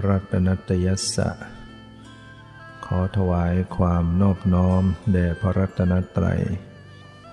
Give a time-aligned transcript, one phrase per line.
[0.00, 1.30] ถุรัตนตยัสสะ
[2.84, 6.40] ขอถวายความนอบน้อมแด่พระรัตนตรัย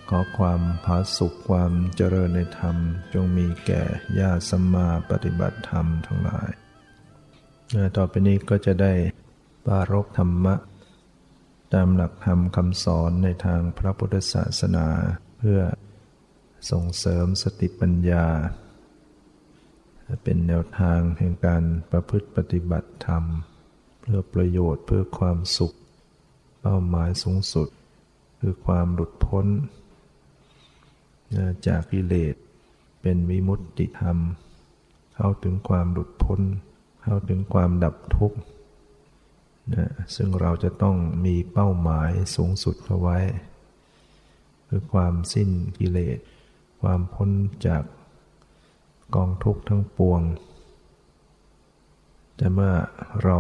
[0.09, 2.75] ขอความผาสุขความเจริญในธรรม
[3.14, 3.83] จงมีแก่
[4.19, 6.50] ญาติสัมมาปฏิบัติธรรมทั้งหลาย
[7.97, 8.93] ต่อไปนี้ก็จะได้
[9.65, 10.55] ปารกธรรมะ
[11.74, 14.88] ตามหลักธรรมคำสอนในทางพระพุทธศาสนา
[15.38, 15.61] เพื่อ
[16.71, 18.27] ส่งเสริมสติปัญญา
[20.24, 23.24] เป็นแนวทางแห่งการประพฤติปฏิบัติธรรม
[24.00, 25.74] เพื่อประโยชน์เพื่อความสุข
[26.61, 27.68] เป้าหมายสูงสุด
[28.39, 29.46] คือความหลุดพ้น
[31.68, 32.36] จากกิเลส
[33.02, 34.17] เป็นวิมุตติธรรม
[35.16, 36.42] เข้าถึงความหลุดพ้น
[37.02, 38.38] เข้าถึงความดับทุกข์
[39.75, 43.17] นะซึ่งเราจะต้องมีเป้าหมายสูงสุดเอาไว้
[44.67, 46.19] คือความสิ้นกิเลส
[46.81, 47.30] ความพ้น
[47.67, 47.83] จาก
[49.16, 50.22] กองทุกข์ทั้งปวง
[52.36, 52.73] แต่เมื่อ
[53.23, 53.38] เรา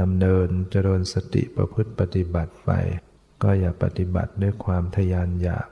[0.00, 2.70] ดำเนินเจริญสติประพฤติปฏิบัติไป
[3.42, 5.68] ก็อย่าปฏิบัติด้วยความทยานอยาก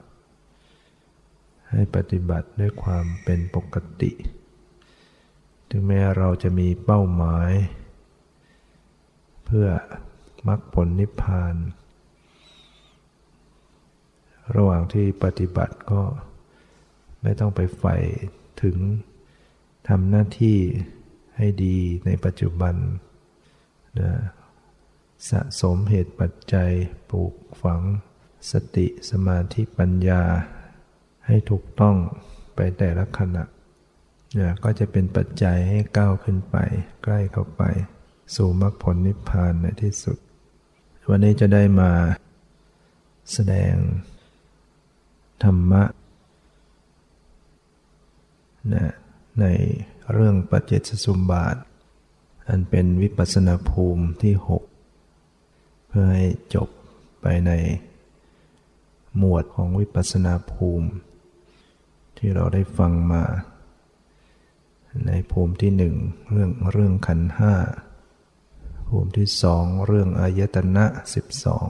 [1.70, 4.12] ให้ปฏิบัติด้วยความเป็นปกติ
[5.70, 7.50] ถึงแม้เราจะมีเป้าหมาย
[9.44, 9.68] เพื่อ
[10.48, 11.54] มรรคผลนิพพาน
[14.56, 16.02] ระหว่างที่ปฏิบัติก็
[17.22, 17.96] ไม่ต้องไปใฝ่
[18.62, 18.76] ถึง
[19.88, 20.58] ทำหน้าที่
[21.36, 22.74] ให้ดีในปัจจุบัน
[24.00, 24.12] นะ
[25.30, 26.70] สะสมเหตุปัจจัย
[27.10, 27.80] ปลูกฝัง
[28.50, 30.22] สติสมาธิปัญญา
[31.26, 31.96] ให้ถูกต้อง
[32.54, 33.44] ไปแต่ละขณะ
[34.38, 36.56] นะก็จะเป็นปัจจัยให้ก้าวขึ้นไป
[37.04, 37.62] ใกล้เข้าไป
[38.34, 40.18] สู่มรรคผลนิพพานในที่สุด
[41.08, 41.90] วันนี้จะได้มา
[43.32, 43.74] แสดง
[45.44, 45.82] ธรรมะ
[48.72, 48.86] นะ
[49.40, 49.46] ใน
[50.12, 51.56] เรื่องปัจเจสสุมบาท
[52.48, 54.34] อันเป็นวิปัสนาภูมิที่
[55.08, 56.68] 6 เพื่อให้จบ
[57.20, 57.50] ไปใน
[59.18, 60.88] หมวดของวิปัสนาภูมิ
[62.16, 63.24] ที่เราได้ฟังมา
[65.06, 65.94] ในภูมิที่หนึ่ง
[66.30, 67.54] เรื่องเรื่องขันห้า
[68.88, 71.68] ภูมิที่สองเรื่องอายตนะสิบสอง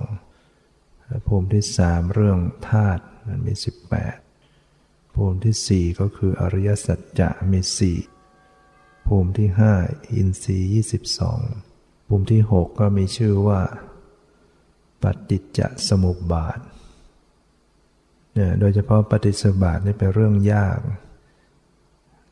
[1.27, 3.05] ภูมิที่สามเรื่องธาตุ
[3.45, 4.17] มีสิบแปด
[5.23, 7.99] ภูมิที่สี่ก็คืออริยสัจจะมีสี่
[9.07, 9.73] ภูมิที่ห้า
[10.13, 11.41] อินทรีย์ยี่สิบสอง
[12.09, 13.63] ภูมิที่หกก็มีชื่อว่า
[15.03, 16.59] ปฏิจจสมุปบาท
[18.35, 20.79] เนี่ยโดยเฉพาะปฏิสบาทนี่เป็นเรื่องยาก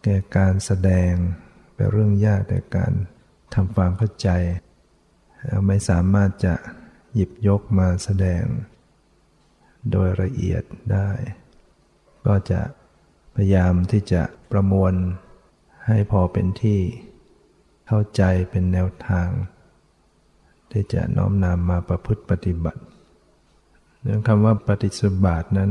[0.03, 1.12] แก่การแสดง
[1.75, 2.93] เป็นเรื่องยากแต่การ
[3.55, 4.28] ทำความเข้าใจ
[5.66, 6.55] ไม่สามารถจะ
[7.15, 8.44] หยิบยกมาแสดง
[9.91, 10.62] โดยละเอียด
[10.94, 11.10] ได้
[12.28, 12.60] ก็จะ
[13.41, 14.22] พยายามที่จะ
[14.53, 14.94] ประมวล
[15.87, 16.81] ให้พอเป็นที่
[17.87, 19.28] เข้าใจเป็นแนวทาง
[20.72, 22.82] ที่จะน้อมนำมาประพฤติปฏิบัติ
[24.03, 25.71] เรื่องคำว่าปฏิสุบาทนั้น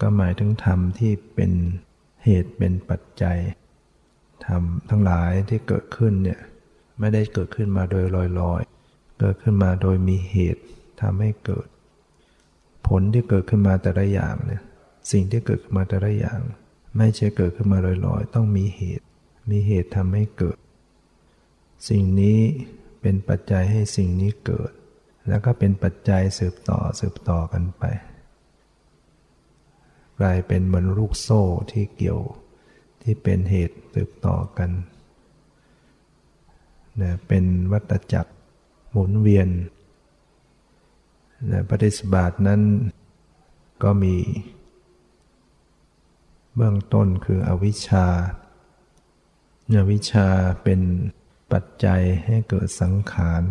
[0.00, 1.52] ก็หมายถึงธรรมที่เป็น
[2.24, 3.38] เหตุเป็นปัจจัย
[4.46, 6.40] ธรรมทั้งหลายที่เกิดขึ้นเนี่ย
[6.98, 8.04] ไม่ได้เกิดขึ้นมาโดย
[8.40, 10.62] ลอยๆ เกิดขึ้นมาโดยมีเหตุ
[11.00, 11.66] ทำให้เกิด
[12.88, 14.62] ผลที่เกิดขึ้นมาแต่ละอย่างเนี่ย
[15.10, 16.40] สิ่งที่เกิดขึ้นมาแต่ละอย่าง
[16.96, 19.06] ไม่ใช่เกิดขึ้นมาลอยๆ ต้องมีเหตุ
[19.50, 20.56] มีเหตุทำให้เกิด
[21.88, 22.38] สิ่งนี้
[23.00, 24.70] เป็นปัจจัยให้สิ่งนี้เกิด
[25.28, 27.84] แล้วก็เป็นปัจจัยสืบต่อสืบต่อกันไป
[30.20, 31.42] กลายเป็นเหมือนลูกโซ่
[31.72, 32.20] ที่เกี่ยว
[33.02, 34.70] ที่เป็นเหตุสืบต่อกัน
[37.02, 38.32] นะเป็นวัฏจักร
[38.90, 39.48] หมุนเวียน
[41.50, 42.60] นะปฏิสบาทนั้น
[43.82, 44.14] ก็มี
[46.56, 48.06] เบื้องต้นคืออวิชชา
[49.78, 50.26] อวิชชา
[50.62, 50.80] เป็น
[51.52, 53.42] ปัจจัยให้เกิดสังขาร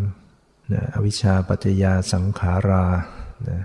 [0.74, 2.86] นะอวิชชาปัจจยาสังขารา
[3.50, 3.62] นะ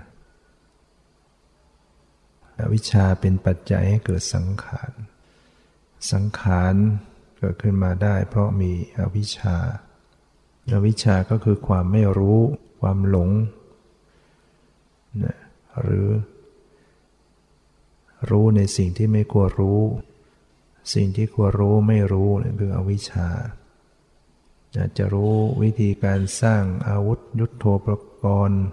[2.61, 4.91] อวิชชาเป็นปัจจัยให้เกิดสังขาร
[6.11, 6.75] สังขาร
[7.37, 9.55] เกิดขึ้นมาได้ เพราะมีอวิชชา
[10.73, 12.39] อวิชชาก็คือความไม่รู้
[12.81, 13.29] ความหลง
[15.23, 15.37] นะ
[15.81, 16.07] หรือ
[18.31, 19.81] รู้ในสิ่งที่ไม่ควรรู้
[20.93, 23.29] สิ่งที่ควรรู้ไม่รู้นี่คืออวิชชา
[24.77, 27.87] อาจจะรู้วิธีการสร้างอาวุธยุทโธป
[28.23, 28.63] กรณ์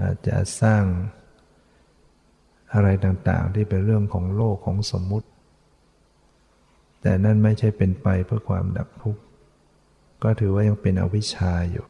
[0.00, 0.84] อาจจะสร้าง
[2.74, 5.28] อะไรต่างๆ ที่เป็นเรื่องของโลกของสมมุติ
[7.00, 9.22] แต่นั่นไม่ใช่เป็นไปเพื่อความดับทุกข์
[10.22, 11.86] ก็ถือว่ายังเป็นอวิชชาอยู่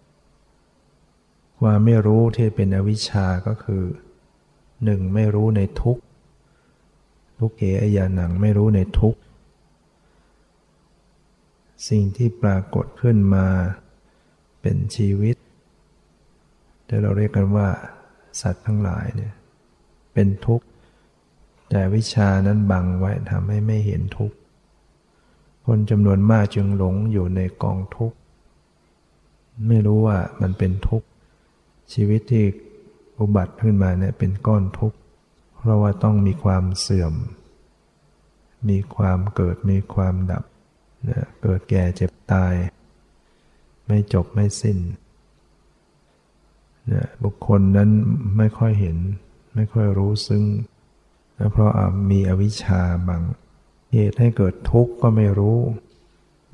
[1.61, 3.85] ความไม่รู้ที่เป็นอวิชชาก็คือ
[4.85, 5.99] หนึ่งไม่รู้ในทุก
[7.39, 9.15] ทุกเกอยาหนังไม่รู้ในทุก
[11.89, 13.47] สิ่งที่ปรากฏขึ้นมา
[14.61, 15.37] เป็นชีวิต
[16.87, 17.69] ที่เราเรียกกันว่า
[18.41, 19.35] สัตว์ทั้งหลายเนี่ย
[20.15, 20.67] เป็นทุกข์
[21.71, 24.37] แต่วิชานั้นบังไว้ทำให้ไม่เห็นทุกข์
[25.67, 28.17] คนจำนวนมากจึงหลงอยู่ในกองทุกข์
[29.69, 31.07] ไม่รู้ว่ามันเป็นทุกข์
[31.93, 32.45] ชีวิตที่
[33.23, 34.99] อุบัติขึ้นมาเนี่ยเป็นก้อนทุกข์
[35.59, 37.15] เพราะว่าต้องมีความเสื่อม
[38.69, 40.45] มีความเกิดมีความดับ
[41.09, 42.55] นะเกิดแก่เจ็บตาย
[43.87, 44.79] ไม่จบไม่สิ้น
[46.93, 47.91] นะบุคคลนั้น
[48.37, 48.99] ไม่ค่อยเห็น
[49.55, 50.43] ไม่ค่อยรู้ซึ่ง
[51.53, 51.71] เพราะ
[52.11, 53.23] มีอวิชชาบัง
[53.95, 55.59] เหตุให้เกิดทุกข์ก็ไม่รู้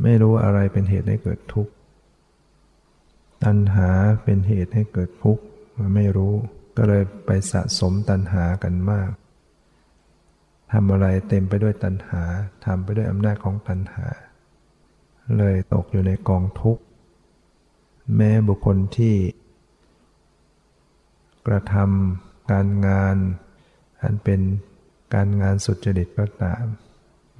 [0.02, 1.72] ไม่รู้อะไรเป็นเหตุให้เกิดทุกข์
[3.44, 3.90] ตัณหา
[4.24, 5.42] เป็นเหตุให้เกิดทุกข์
[5.94, 6.34] ไม่รู้
[6.80, 9.10] ก็เลยไปสะสมตัณหากันมาก
[10.72, 12.22] ทำอะไรเต็มไปด้วยตัณหา
[12.64, 14.06] ทำไปด้วยอำนาจของตัณหา
[15.38, 16.82] เลยตกอยู่ในกองทุกข์
[18.16, 19.16] แม้บุคคลที่
[21.46, 23.16] กระทำการงาน
[24.02, 24.40] อันเป็น
[25.14, 26.64] การงานสุจริตก็ตาม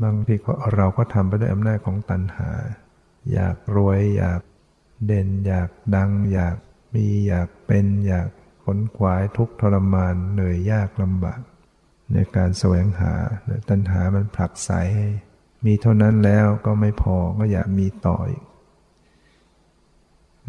[0.02, 0.34] บางที
[0.74, 2.50] เราก็ทำไปด้วยอำนาจของตัณหา
[3.32, 4.40] อยากรวยอยาก
[5.06, 6.56] เด่น อยากดัง อยาก
[6.94, 8.28] มีอยากเป็นอยาก
[8.70, 11.40] ขนขวายทุกทรมานเหนื่อยยากลำบาก
[12.12, 13.12] ในการแสวงหา
[13.68, 15.08] ตัณหามันผลักไสให้
[15.66, 18.42] มีเท่านั้นแล้วก็ไม่พอก็อยากมีต่ออีก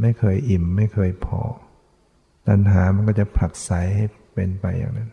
[0.01, 1.41] ไม่เคยอิ่มไม่เคยพอ
[2.47, 5.09] ตัณหามันก็จะผลักไสให้เป็นไปอย่างนั้น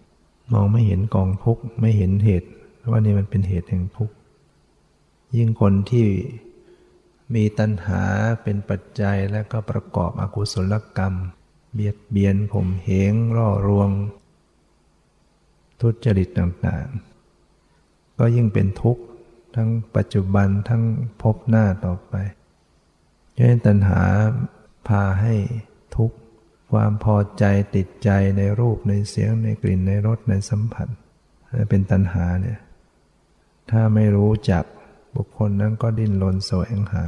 [0.53, 2.49] มองไม่เห็นกองทุกข์ไม่เห็นเหตุ
[2.91, 4.15] ว่านี่มันเป็นเหตุแห่งทุกข์
[5.37, 6.09] ยิ่งคนที่
[7.35, 8.03] มีตัณหา
[8.43, 11.15] เป็นปัจจัยและก็ประกอบอกุศลกรรม
[11.73, 13.91] เบียดเบียนข่มเหงร่อรวง
[15.81, 19.03] ทุจริตต่างๆ ก็ยิ่งเป็นทุกข์
[19.55, 20.83] ทั้งปัจจุบันทั้ง
[21.23, 22.15] พบหน้าต่อไป
[23.37, 24.03] ฉะนั้นตัณหา
[24.89, 25.35] พาให้
[25.97, 26.17] ทุกข์
[26.73, 27.45] ความพอใจ
[27.77, 30.89] ติดใจในรูปในเสียงในกลิ่นในรสในสัมผัส
[31.71, 32.59] เป็นตัณหาเนี่ย
[33.71, 34.65] ถ้าไม่รู้จัก
[35.15, 37.05] บุคคลนั้นก็ดิ้นรนแสวงหา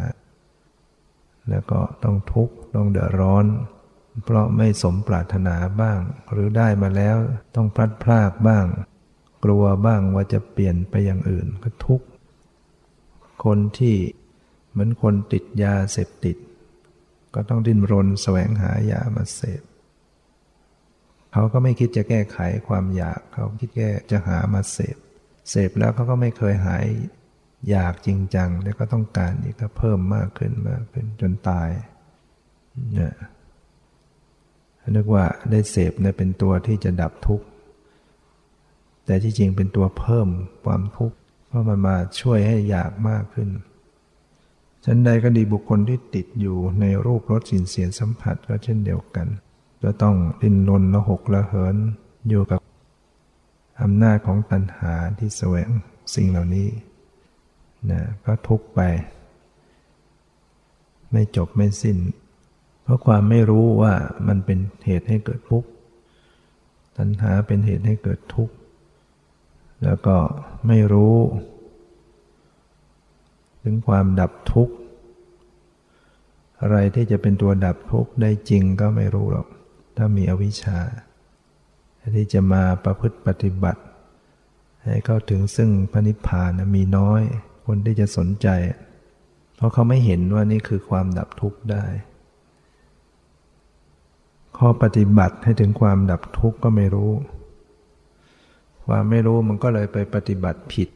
[1.50, 3.44] แล้วก็ต้องทุกข์ต้องเดือดร้อน
[4.24, 6.00] เพราะไม่สมปรารถนาบ้าง
[6.32, 7.16] หรือได้มาแล้ว
[7.56, 8.66] ต้องพลัดพรากบ้าง
[9.44, 12.06] กลัวบ้างว่าจะเปลี่ยนไปอย่างอื่นก็ทุกข์
[13.44, 13.96] คนที่
[14.70, 16.36] เหมือนคนติดยาเสพติด
[17.34, 19.62] ก็ต้องดิ้นรนแสวงหายามาเสพ
[21.32, 22.38] เขาก็ไม่คิดจะแก้ไข
[22.68, 24.96] ความอยาก เขาคิดแก้จะหามาเสพ
[25.50, 26.84] เสพแล้วเขาก็ไม่เคยหาย
[27.70, 31.68] อยากจริงจัง แล้วก็ต้องการอีกก็เพิ่มมากขึ้นมากขึ้นจนตาย
[32.94, 33.14] เนี่ย
[34.96, 37.46] นึกว่าได้เสพเนี่ยเป็นตัวที่จะดับทุกข์
[39.04, 40.28] แต่ที่จริงเป็นตัวเพิ่ม
[40.64, 41.16] ความทุกข์
[41.48, 43.48] เพราะมันมาช่วยให้อยากมากขึ้น
[44.84, 49.26] ฉันใดก็ดีบุคคลที่ติดอยู่ในรูปรสสินเสียงสัมผัสก็เช่นเดียวกัน
[49.82, 51.76] จะต้องดิ้นรนละหกละเหิน
[52.28, 52.60] อยู่กับ
[53.82, 55.68] อำนาจของตัณหาที่แสวง
[56.14, 56.68] สิ่งเหล่านี้
[57.90, 58.80] นะก็ทุกไป
[61.12, 61.98] ไม่จบไม่สิ้น
[62.88, 63.94] เพราะความไม่รู้ว่า
[64.28, 65.68] มันเป็นเหตุให้เกิดทุกข์
[66.96, 68.54] ตัณหาเป็นเหตุให้เกิดทุกข์
[69.84, 70.16] แล้วก็
[70.66, 71.16] ไม่รู้
[73.62, 74.74] ถึงความดับทุกข์
[76.60, 79.46] อะไรที่จะเป็นตัวดับทุกข์ได้จริงก็ไม่รู้หรอก
[79.96, 80.78] ถ้ามีอวิชชา
[82.16, 83.82] ที่จะมาประพฤติปฏิบัติ
[84.84, 87.22] ให้เข้าถึงซึ่งพระนิพพานมีน้อย
[87.66, 88.48] คนที่จะสนใจ
[89.56, 91.84] เพราะเขาไม่เห็นว่านี่คือความดับทุกข์ได้
[94.58, 97.12] ข้อปฏิบัติให้ถึงความดับทุกข์ก็ไม่รู้
[98.86, 100.88] ความไม่รู้มันก็เลยไปปฏิบัติผิด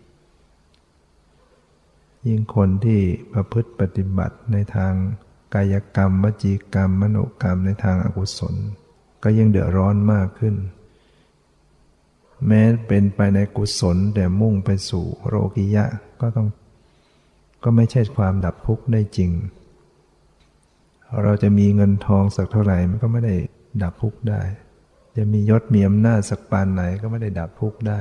[2.29, 3.01] ยิ่งคนที่
[3.33, 4.93] ประพฤติปฏิบัติในทาง
[5.55, 8.55] กายกรรม วจีกรรม มโนกรรมในทางอากุศล
[9.23, 10.55] ก็ยิ่งเดือดร้อนมากขึ้น
[12.47, 15.85] แม้เป็นไปในกุศลแต่มุ่งไปสู่โรกิยะ
[16.21, 16.49] ก็ต้อง
[17.63, 19.31] ก็ไม่ใช่ความดับทุกข์ได้จริง
[21.23, 23.35] เราจะมีเงินทองสักเท่าไหร่มันก็ไม่ได้
[23.83, 24.41] ดับทุกข์ได้
[25.17, 28.01] จะมียศมีอำนาจสักปานไหนก็ไม่ได้ดับทุกข์ได้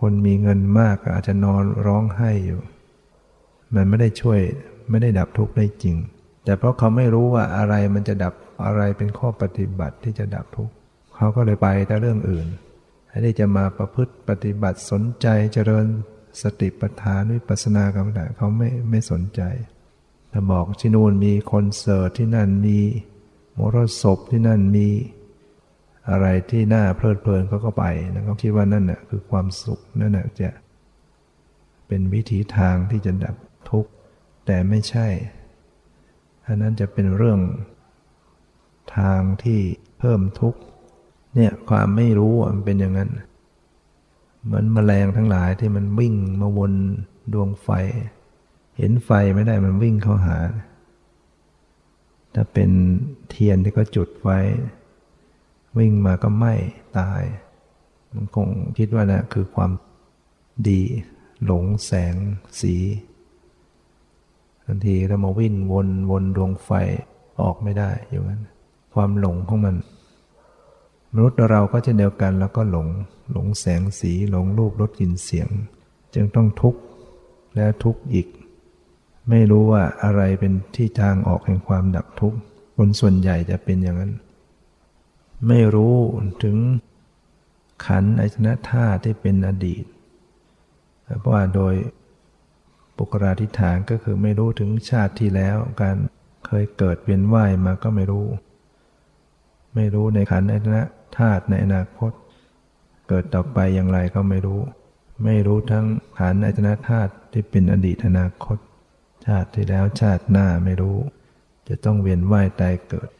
[0.00, 2.60] คนมีเงินมากอาจจะนอนร้องไห้อยู่
[3.74, 4.40] มันไม่ได้ช่วย
[4.90, 5.96] ไม่ได้ดับทุกข์ได้จริง
[6.44, 10.72] แต่เพราะเขาไม่รู้ว่าอะไรมันจะดับอะไรเป็นข้อปฏิบัติที่จะดับทุกข์
[11.16, 12.46] เขาก็เลยไปแต่เรื่องอื่น
[13.10, 15.86] ให้จะมาประพฤติปฏิบัติสนใจเจริญ
[16.42, 19.40] สติปัฏฐานวิปัสสนากรรมฐานเขาไม่ไม่สนใจ
[20.32, 22.78] ถ้าบอกที่นู่นมีคอนเสิร์ตที่นั่นมี
[23.58, 24.88] มรสพที่นั่นมี
[26.10, 27.84] อะไรที่น่าเพลิดเพลินเขาก็ไป
[28.14, 30.50] นะเขาคิดว่านั่นน่ะคือความสุขนั่นน่ะจะ
[31.86, 33.36] เป็นวิถีทางที่จะดับ
[33.70, 33.90] ทุกข์
[34.46, 35.06] แต่ไม่ใช่
[36.46, 37.40] อันนั้นจะเป็นเรื่อง
[38.96, 39.60] ทางที่
[39.98, 40.60] เพิ่มทุกข์
[41.34, 43.10] เนี่ยความไม่รู้มันเป็นอย่างนั้น
[44.44, 46.72] เหมือนแมลงทั้งหลายที่มันวิ่งมาวน
[47.32, 47.68] ดวงไฟ
[48.78, 50.38] เห็นไฟไม่ได้มันวิ่งเข้าหา
[52.34, 52.70] ถ้าเป็น
[53.30, 54.38] เทียนที่ก็จุดไว้
[55.78, 56.54] วิ่งมาก็ไหม้
[56.98, 57.22] ตาย
[58.12, 58.48] มันคง
[58.78, 59.70] คิดว่านะคือความ
[60.68, 60.82] ดี
[61.44, 62.14] หลงแสง
[62.60, 62.74] สี
[64.64, 66.70] ทันทีถ้ามาวิ่งวนวนดวงไฟ
[67.40, 68.42] ออกไม่ได้อยู่นั้น
[68.94, 69.76] ความหลงของมัน
[71.12, 72.88] มนุษย์เราก็จะเดียวกันแล้วก็หลง
[73.32, 75.48] หลงแสงสีหลงรูปรสกลิ่นเสียง
[76.14, 76.80] จึงต้องทุกข์
[77.54, 78.26] และทุกข์อีก
[79.30, 82.38] ไม่รู้ว่าอะไรเป็นที่ทางออกแห่งความดับทุกข์
[82.76, 84.12] คนส่วนใหญ่จะเป็นอย่างนั้น
[85.48, 85.96] ไม่รู้
[86.42, 86.56] ถึง
[87.86, 89.84] ขันอายตนะธาตุที่เป็นอดีต
[91.20, 91.74] เพราะว่าโดย
[92.96, 95.96] ปุกราธิฐานก็คือไม่รู้ถึงชาติที่แล้ว การ
[96.46, 98.26] เคยเกิดเวียนว่ายมาก็ไม่รู้
[99.74, 100.82] ไม่รู้ในขันอายตนะ
[101.18, 102.12] ธาตุในอนาคต
[103.08, 104.60] เกิดต่อไปอย่างไรก็ไม่รู้
[105.24, 105.86] ไม่รู้ทั้ง
[106.18, 108.58] ขันอายตนะธาตุที่เป็นอดีตอนาคต
[109.24, 110.98] ชาติที่แล้วชาติหน้าไม่รู้
[111.68, 113.10] จะต้องเวียนว่ายตายเกิด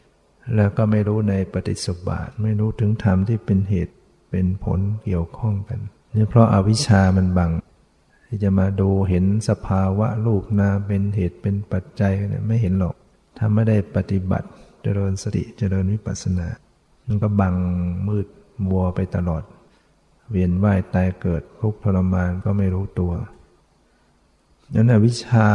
[0.55, 3.93] แล้วก็ไม่รู้ในปฏิสุบาทไม่รู้ถึงธรรมที่เป็นเหตุ
[4.29, 5.79] เป็นผลเกี่ยวข้องกัน
[6.15, 7.51] นี่เพราะอาวิชชามันบัง
[8.27, 12.95] ที่จะมาดูเห็นสภาวะรูปนามเป็นเหตุเป็นปัจจัยเนี่ยไม่เห็นหรอก
[13.37, 14.47] ถ้าไม่ได้ปฏิบัติ
[14.83, 16.47] เจริญสติเจริญวิปัสสนา
[17.05, 17.55] มันก็บัง
[18.07, 18.27] มืด
[18.69, 19.43] มัวไปตลอด
[20.31, 23.13] เวียนว่ายตายเกิดทุกทรมานก็ไม่รู้ตัว
[24.73, 25.47] นั้นอวิชา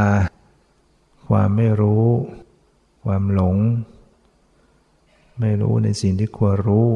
[1.29, 2.07] ความไม่รู้
[3.05, 3.57] ความหลง
[5.41, 6.89] ไม่รู้ในสิ่งที่ควรรู้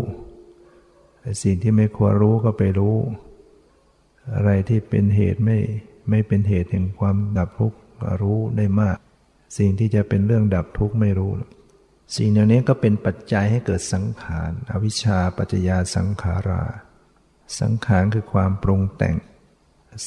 [1.22, 2.96] ในสิ่งที่ไม่ควรรู้ก็ไปรู้
[4.34, 5.58] อะไรที่เป็นเหตุไม่
[6.10, 7.78] ไม่เป็นเหตุแห่งความดับทุกข์
[8.22, 8.96] รู้ได้มาก
[9.58, 11.30] สิ่งที่จะเป็นเรื่องดับทุกข์ไม่รู้
[12.16, 16.62] สิ่งเหล่านี้ก็เป็นปัจจัยให้เกิดสังขาร อวิชชาปัจจยาสังขารา
[17.60, 19.16] สังขารคือความปรุงแต่ง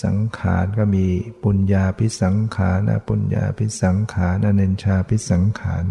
[0.04, 1.06] สังขารก็มี
[1.44, 5.86] ปุญญาพิสังขารนะปุญญาพิสังขารอเนชาพิสังขาร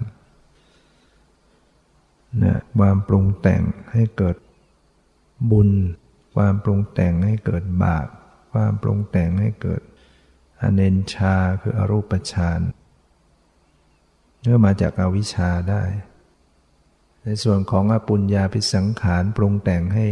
[2.42, 4.36] นะความปรุงแต่งให้เกิด
[5.50, 5.70] บุญ
[6.34, 8.06] ความปรุงแต่งให้เกิดบาป
[8.52, 9.82] ความปรุงแต่งให้เกิด
[10.60, 12.60] อเนนชาคืออรูปฌาน
[14.42, 15.82] เนื่อมาจากอาวิชชาได้
[17.22, 20.06] ในส่วนของอปุญญาพิสังขารปรุงแต่งให้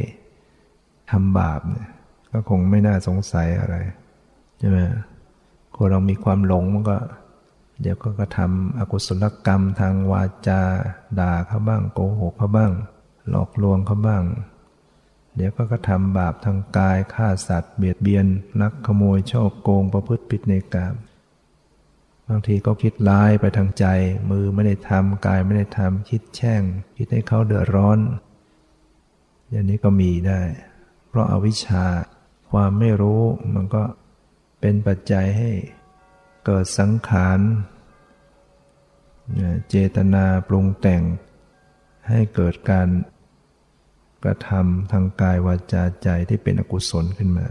[1.11, 1.89] ทำบาปเนี่ย
[2.33, 3.77] ก็คงไม่น่าสงสัยอะไร
[4.59, 4.79] ใช่ไหม
[5.77, 6.97] คนเรามีความหลงมันก็
[7.81, 10.61] เดี๋ยวก็กระทำอกุศลกรรมทางวาจา
[11.21, 12.73] ด่าเขาบ้างโกหกเขาบ้าง
[13.31, 14.25] หลอกลวงเขาบ้าง
[15.37, 18.27] เดี๋ยวก็กระทำบาปทางกายฆ่าสัตว์เบียดเบียน
[18.61, 20.95] ลักขโมยช่อโกงประพฤติผิดในกาม
[22.29, 23.85] บางทีก็คิดร้ายไปทางใจ
[24.31, 26.63] มือไม่ได้ทำกายไม่ได้ทำคิดแช่ง
[26.97, 27.99] คิดให้เขาเดือดร้อน
[29.51, 30.41] อย่างนี้ก็มีได้
[31.09, 31.85] เพราะอาวิชชา
[32.53, 33.23] ความไม่รู้
[33.55, 33.83] มันก็
[34.61, 35.51] เป็นปัจจัยให้
[36.47, 37.39] เกิดสังขาร
[39.69, 41.03] เจตนาปรุงแต่ง
[42.09, 42.89] ให้เกิดการ
[44.25, 47.47] กระทำทางกายวาจาใจที่เป็นอกุศลขึ้นมา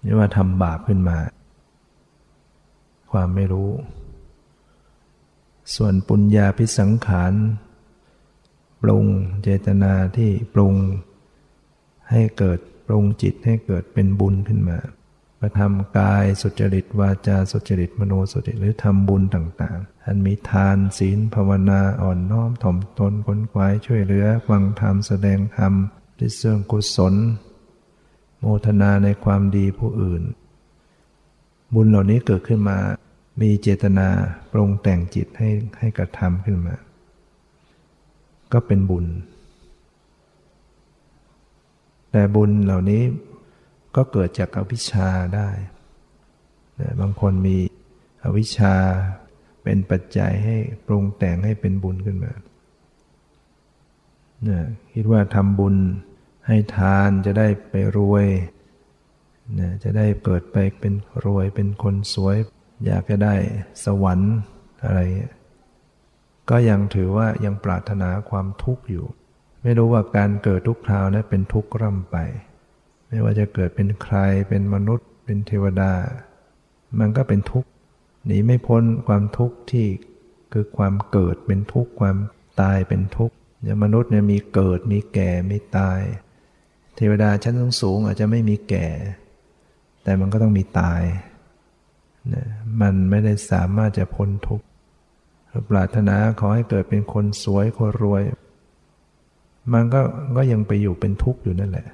[0.00, 1.18] เรียกว่าทำบาปขึ้นมา
[3.12, 3.70] ความไม่รู้
[5.74, 7.32] ส่วนปุญญาพิสังขาร
[8.82, 9.06] ปรุง
[9.42, 10.74] เจตนาที่ปรุง
[12.10, 14.78] ให้เกิด ปรุงจิตให้เกิดเป็นบุญขึ้นมา
[15.40, 25.72] ประทำกายสุจริตวาจาสุจริตมโนสุจริตหรือทำบุญต่างๆ อันมีทานศีลภาวนาอ่อนน้อมถ่อมตนค้นควายช่วยเหลือฟังธรรมแสดงธรรม
[26.18, 27.14] ที่เสื่องกุศล
[28.40, 30.22] โมทนาในความดีผู้อื่น
[31.74, 32.78] บุญเหล่านี้เกิดขึ้นมา
[33.40, 34.08] มีเจตนา
[34.52, 35.48] ปรุงแต่งจิตให้
[35.78, 36.74] ให้กระทำขึ้นมา
[38.52, 39.06] ก็เป็นบุญ
[42.16, 43.02] แต่บุญเหล่านี้
[43.96, 45.48] ก็เกิดจากอวิชชาได้
[47.00, 47.58] บางคนมี
[48.24, 48.74] อวิชชา
[49.62, 50.56] เป็นปัจจัยให้
[50.86, 52.32] ปรุงแต่งให้เป็นบุญขึ้นมา
[54.92, 55.76] คิดว่าทำบุญ
[56.46, 58.26] ให้ทานจะได้ไปรวย
[59.60, 60.94] นะจะได้เกิดไปเป็น
[61.24, 62.36] รวยเป็นคนสวย
[62.86, 63.34] อยากจะได้
[63.84, 64.34] สวรรค์
[64.84, 65.00] อะไร
[66.50, 69.06] ก็ยังถือว่ายังปรารถนาความทุกข์อยู่
[69.64, 72.16] ไม่รู้ว่าการเกิดทุกคราวนั้นเป็นทุกข์ร่ำไป
[73.08, 74.16] ไม่ว่าจะเกิดเป็นใคร
[74.48, 75.92] เป็นมนุษย์ เป็นเทวดา
[76.98, 77.68] มันก็เป็นทุกข์
[78.26, 79.86] หนีไม่พ้นความทุกข์ที่
[80.52, 82.16] คือความเกิดเป็นทุกข์ความ
[82.60, 86.00] ตายเป็นทุกข์อย่างมนุษย์เนี่ยมีเกิดมีแก่มีตาย
[86.96, 88.86] เทวดาชั้นสูงอาจจะไม่มีแก่
[90.02, 91.02] แต่มันก็ต้องมีตาย
[92.34, 92.46] นะ
[92.80, 94.64] มันไม่ได้สามารถจะพ้นทุกข์
[95.70, 98.22] ปรารถนาขอให้เกิดเป็นคนสวยคนรวย
[99.72, 100.00] มันก็
[100.36, 101.86] ก็ยังไปอยู่เป็นทุกข์อยู่นั่นแหละ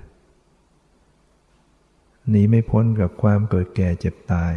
[2.31, 4.55] หนีไม่พ้นกับความเกิดแก่เจ็บตาย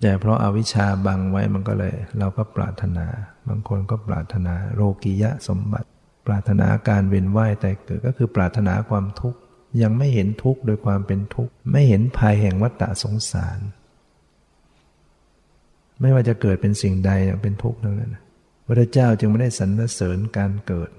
[0.00, 3.06] แต่เพราะอาวิชชาบังไว้มันก็เลย เราก็ปรารถนา
[3.48, 5.88] บางคนก็ปรารถนาโลกิยะสมบัติ
[6.26, 9.38] ปรารถนาการเวียนว่ายแต่เกิดก็คือปรารถนาความทุกข์
[9.82, 13.58] ยังไม่เห็นทุกข์โดยความเป็นทุกข์ ไม่เห็นภัยแห่งวัฏฏะสงสาร
[16.00, 17.10] ไม่ว่าจะเกิดเป็นสิ่งใด
[17.42, 18.16] เป็นทุกข์ทั้งนั้น
[18.66, 20.90] พระเจ้าจึงไม่ได้สรรเสริญการเกิด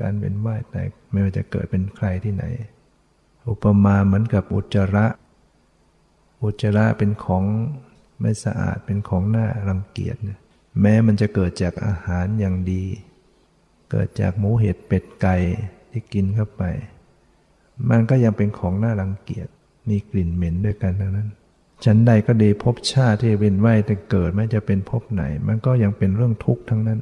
[0.00, 2.44] การเวียนว่ายแต่ไม่ว่าจะเกิดเป็นใครที่ไหน
[3.48, 5.06] อุปมาเหมือนกับอุจจาระ
[6.42, 7.44] อุจจาระเป็นของ
[8.20, 10.16] ไม่สะอาดเป็นของน่ารังเกียจ
[10.80, 12.84] แม้มันจะเกิดจากอาหารอย่างดี
[13.90, 15.36] เกิดจากหมูเห็ดเป็ดไก่
[15.90, 16.62] ที่กินเข้าไป
[17.90, 19.48] มันก็ยังเป็นของน่ารังเกียจ
[19.88, 21.28] มีกลิ่นเหม็นด้วยกันทั้งนั้น
[21.84, 27.00] ฉันใดก็ดีพบชาติที่เวียนว่ายแต่เกิดไม่จะเป็นพบไหน มันก็ยังเป็นเรื่องทุกข์ทั้งนั้น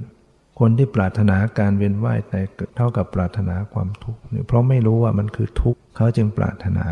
[0.59, 6.89] คนที่ปรารถนาการเวียนว่ายแต่เกิดเท่ากับปรารถนาความทุกข์เพราะไม่รู้ว่ามันคือทุกข์เขาจึงปรารถนา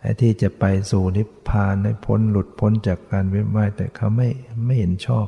[0.00, 4.28] ไอ้ที่จะไปสู่นิพพานให้พ้นหลุดพ้นจากการเวียนว่ายแต่เขาไม่
[4.66, 5.26] ไม่เห็นชอบ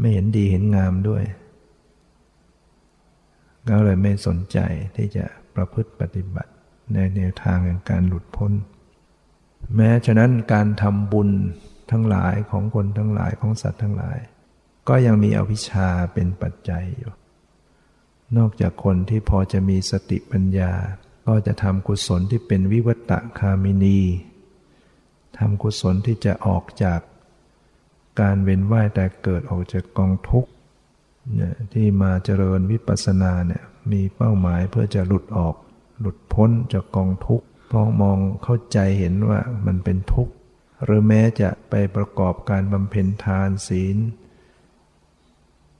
[0.00, 1.22] ไม่เห็นดีเห็นงามด้วย
[3.68, 4.58] ก็เลยไม่สนใจ
[4.96, 6.52] ที่จะประพฤติปฏิบัติ
[6.92, 8.52] ในแนวทางแห่งการหลุดพ้น
[9.76, 11.30] แม้ฉะนั้นการทำบุญ
[11.90, 14.18] ทั้งหลายของคนทั้งหลายของสัตว์ทั้งหลาย
[14.88, 17.12] ก็ยังมีอวิชชาเป็นปัจจัยอยู่
[18.36, 20.72] นอกจากคนที่พอจะมีสติปัญญา
[21.26, 24.00] ก็จะทำกุศลที่เป็นวิวัตะคามินี
[25.38, 27.00] ทำกุศลที่จะออกจาก
[28.20, 30.50] การเวียนว่ายแต่เกิดออกจากกองทุกข์
[31.34, 35.54] เนี่ยที่มาเจริญวิปัสสนาเนี่ยมีเป้าหมายเพื่อจะหลุดออก
[36.00, 40.32] หลุดพ้นจากกองทุกข์เพราะมองเข้าใจเห็นว่ามันเป็นทุกข์
[40.84, 43.96] หรือแม้จะไปประกอบการบำเพ็ญทานศีล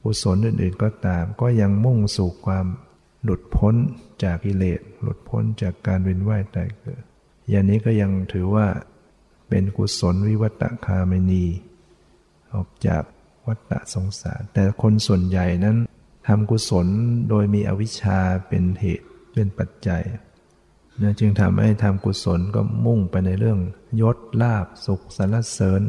[0.09, 2.67] กุศลอื่นๆก็ตาม ก็ยังมุ่งสู่ความ
[3.23, 3.75] หลุดพ้น
[4.23, 7.03] จากกิเลสหลุดพ้นจากการเวียนว่ายตายเกิด
[7.49, 8.67] อย่างนี้ก็ยังถือว่า
[9.49, 11.45] เป็นกุศลวิวัตคาเมนี
[12.55, 13.03] ออกจาก
[13.47, 15.77] วัฏสงสาร แต่คนส่วนใหญ่นั้น
[16.29, 16.87] ทำกุศล
[17.29, 18.19] โดยมีอวิชชา
[18.49, 20.03] เป็นเหตุเป็นปัจจัย
[21.03, 23.59] นะจึงทำให้ทำกุศลก็มุ่งไปในเรื่อง
[24.01, 25.83] ยศลาบสุขสรรเสริญ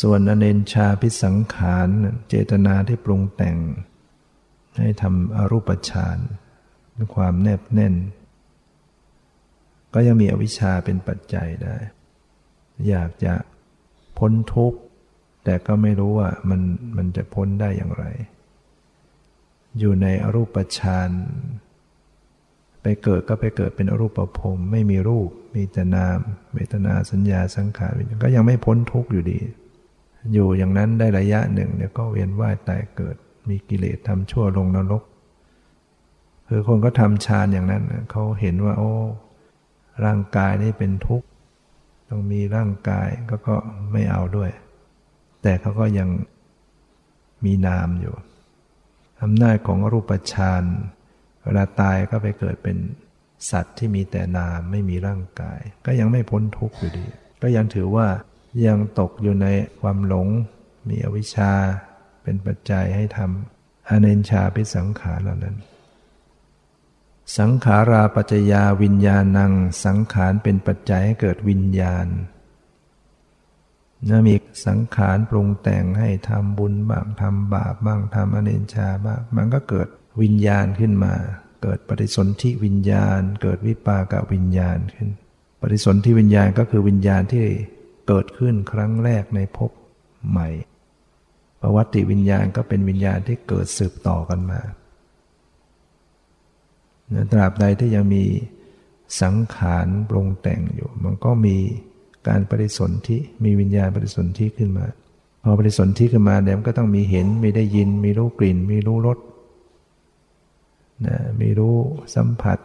[0.00, 1.88] ส่วนอเนนชาพิสังขาร
[2.28, 3.56] เจตนาที่ปรุงแต่ง
[4.78, 6.18] ให้ทำอรูปฌาน
[6.96, 7.94] ด้วยความแนบแน่น
[9.94, 11.76] ก็ยังมีอวิชชาเป็นปัจจัยได้
[12.88, 13.34] อยากจะ
[14.18, 14.78] พ้นทุกข์
[15.44, 16.60] แต่ก็ไม่รู้ว่ามัน
[16.96, 18.04] มันจะพ้นได้อย่างไร
[19.78, 21.10] อยู่ในอรูปฌาน
[22.82, 26.18] ไปเกิดก็ไปเกิดเป็นอรูปภพไม่มีรูป มีแต่นาม
[26.54, 29.38] เวทนาสัญญาสังขารก็ยังไม่พ้นทุกข์อยู่ดี
[30.32, 33.16] อยู่อย่างนั้นได้ระยะหนึ่งเนี่ยก็เวียนว่ายตายเกิด
[33.48, 35.02] มีกิเลสทำชั่วลงนรก
[36.48, 38.92] คือคนก็ทำฌานอย่างนั้นเขาเห็นว่า โอ้
[40.04, 41.26] ร่างกายนี่เป็นทุกข์
[42.08, 43.56] ต้องมีร่างกายก็ก็
[43.92, 44.50] ไม่เอาด้วย
[45.42, 46.08] แต่เขาก็ยัง
[47.44, 48.14] มีนามอยู่
[49.22, 50.64] อำนาจของรูปฌาน
[51.42, 52.76] เวลาตายก็ไปเกิดเป็น
[53.50, 57.04] สัตว์ที่มีแต่นามไม่มีร่างกาย ก็ยังไม่พ้นทุกข์อยู่ดี
[57.42, 58.06] ก็ยังถือว่า
[58.66, 59.46] ยังตกอยู่ใน
[59.80, 60.28] ความหลง
[60.88, 61.52] มีอวิชชา
[62.22, 65.56] เป็นปัจจัยให้ทำอเนนชาพิสังขารเหล่านั้น
[67.38, 69.52] สังขาราปัจจยาวิญญาณัง
[69.84, 72.06] สังขารเป็นปัจจัยให้เกิดวิญญาณ
[74.08, 74.34] นะมี
[74.66, 79.88] สังขารปรุงแต่งให้ทำบุญบ้างทำบาปบ้างทำอเนนชาบ้างมันก็เกิด
[80.22, 81.14] วิญญาณขึ้นมา
[81.62, 85.08] เกิดปฏิสนธิวิญญาณ เกิดวิปากวิญญาณขึ้น
[85.60, 87.44] ปฏิสนธิวิญญาณก็คือวิญญาณที่
[88.12, 89.70] เกิดขึ้นครั้งแรกในภพ
[90.30, 90.48] ใหม่
[91.60, 94.60] ประวัติวิญญาณก็เป็นวิญญาณที่เกิดสืบต่อกันมา
[97.32, 98.24] ตราบใดที่ยังมี
[99.22, 101.56] สังขารปรุงแต่งอยู่ มันก็มี
[102.28, 104.86] การปฏิสนธิมีวิญญาณปฏิสนธิขึ้นมา
[105.42, 109.18] พอปฏิสนธิขึ้นมาเดี๋ยวก็ต้องมีเห็น มีได้ยิน มีรู้กลิ่น มีรู้รส
[111.06, 111.76] นะมีรู้
[112.14, 112.58] สัมผัส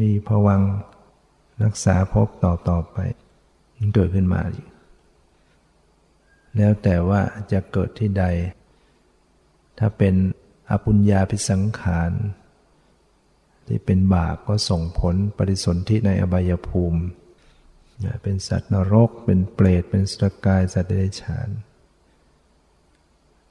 [0.00, 0.62] มีผวัง
[1.62, 2.98] รักษาพบต่อต่อไป
[3.76, 4.68] มันเกิดขึ้นมาอีก
[6.58, 7.20] แล้วแต่ว่า
[7.52, 8.24] จะเกิดที่ใด
[9.78, 10.14] ถ้าเป็น
[10.70, 12.10] อปุญญาพิสังขาร
[13.66, 17.00] ที่เป็นบาปก็ส่งผลปฏิสนธิในอบายภูมิ
[18.22, 21.48] เป็นสัตว์นรก เป็นเปรต เป็นสตกาย สัตว์เดรัจฉาน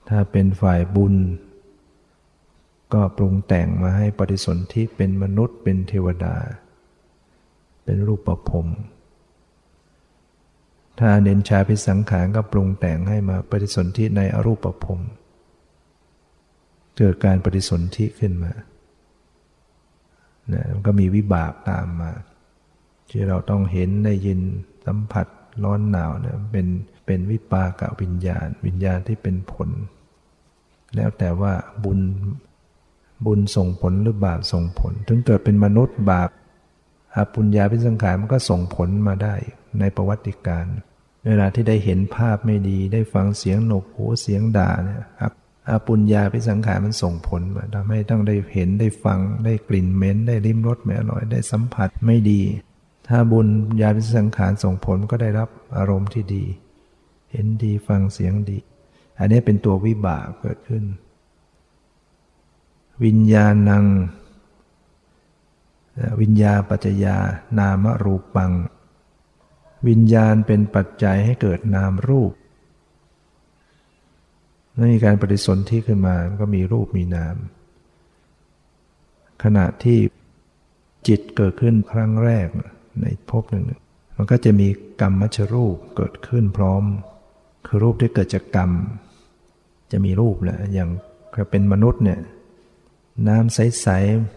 [0.09, 1.15] ถ้าเป็นฝ่ายบุญ
[2.93, 6.35] ก็ปรุงแต่งมาให้ปฏิสนธิเป็นมนุษย์ เป็นเทวดา
[7.83, 8.67] เป็นรูปประพรม
[10.99, 15.01] ถ้าเน้นชาพิสังขารก็ปรุงแต่งให้มาปฏิสนธิในอรูปภพ
[16.97, 18.53] เกิดการปฏิสนธิขึ้นมา
[20.53, 22.11] นะมันก็มีวิบากตามมา
[23.09, 24.39] ที่เราต้องเห็นได้ยิน
[24.85, 25.27] สัมผัส
[25.63, 26.67] ร้อนหนาวเนี่ยเป็น
[27.05, 29.69] เป็นวิปากวิญญาณ วิญญาณที่เป็นผล
[30.95, 31.99] แล้วแต่ว่าบุญ
[33.25, 36.29] บุญส่งผลหรือบาปส่งผล ถึงเกิดเป็นมนุษย์บาป
[37.15, 39.35] อาปุญญาพิสังขารมันก็ส่งผลมาได้
[39.79, 40.65] ในประวัติการ
[41.27, 45.33] เวลาที่ได้เห็นภาพไม่ดี ได้ฟังเสียงหนกหูเสียงด่าเนี่ยครับ
[45.69, 52.41] อาปุญญาพิสังขารมันส่งผลมาทำให้ต้องได้เห็นได้ฟังได้กลิ่นเหม็นได้ริมรสไม่อร่อยได้สัมผัสไม่ดี
[53.07, 53.47] ถ้าบุญ
[53.81, 56.43] ญาพิสังขารส่งผลก็ได้รับอารมณ์ที่ดี
[57.31, 58.57] เห็นดีฟังเสียงดี
[59.19, 60.83] อันนี้เป็นตัววิบากเกิดขึ้น
[63.03, 63.85] วิญญาณัง
[66.21, 67.17] วิญญาปัจจยา
[67.57, 68.51] นามรูปัง
[69.87, 72.31] วิญญาณเป็นปัจจัยให้เกิดนามรูป
[74.73, 77.35] เมื่อมีการปฏิสนธิขึ้นมาก็มีรูปมีนาม
[79.43, 79.99] ขณะที่
[81.07, 82.47] จิตเกิดขึ้นครั้งแรก
[83.01, 83.65] ในภพหนึ่ง
[84.15, 84.67] มันก็จะมี
[85.01, 86.83] กรรมมัชรูปเกิดขึ้นพร้อม
[87.65, 88.71] คือรูปที่เกิดจากกรรม
[89.91, 90.89] จะมีรูปแหละอย่าง
[91.51, 92.19] เป็นมนุษย์เนี่ย
[93.27, 93.87] น้ำใส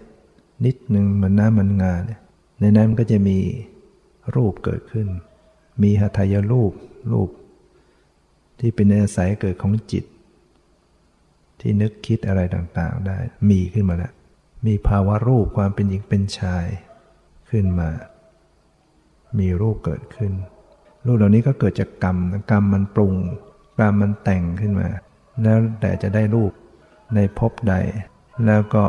[0.09, 2.21] ๆนิดหนึ่งเหมือนน้ำมันงาเนี่ย
[2.61, 3.39] ในนั้นก็จะมี
[4.35, 5.07] รูปเกิดขึ้น
[5.83, 6.73] มีหัตถยรูป
[7.13, 7.31] รูป
[8.61, 10.05] ที่เป็นอาศัยเกิดของจิต
[11.61, 13.19] ที่นึกคิดอะไรต่างๆได้
[13.51, 14.13] มีขึ้นมาแล้ว
[14.67, 16.67] มีภาวะรูปความเป็นหญิงเป็นชาย
[17.51, 17.91] ขึ้นมา
[19.39, 20.33] มีรูปเกิดขึ้น
[21.07, 22.19] รูปเหล่านี้ก็เกิดจากกรรม
[22.51, 23.15] กรรมมันปรุง
[23.81, 24.89] กรรมมันแต่งขึ้นมา
[25.43, 26.53] แล้วแต่จะได้รูป
[27.15, 27.75] ในภพใด
[28.47, 28.85] แล้วก็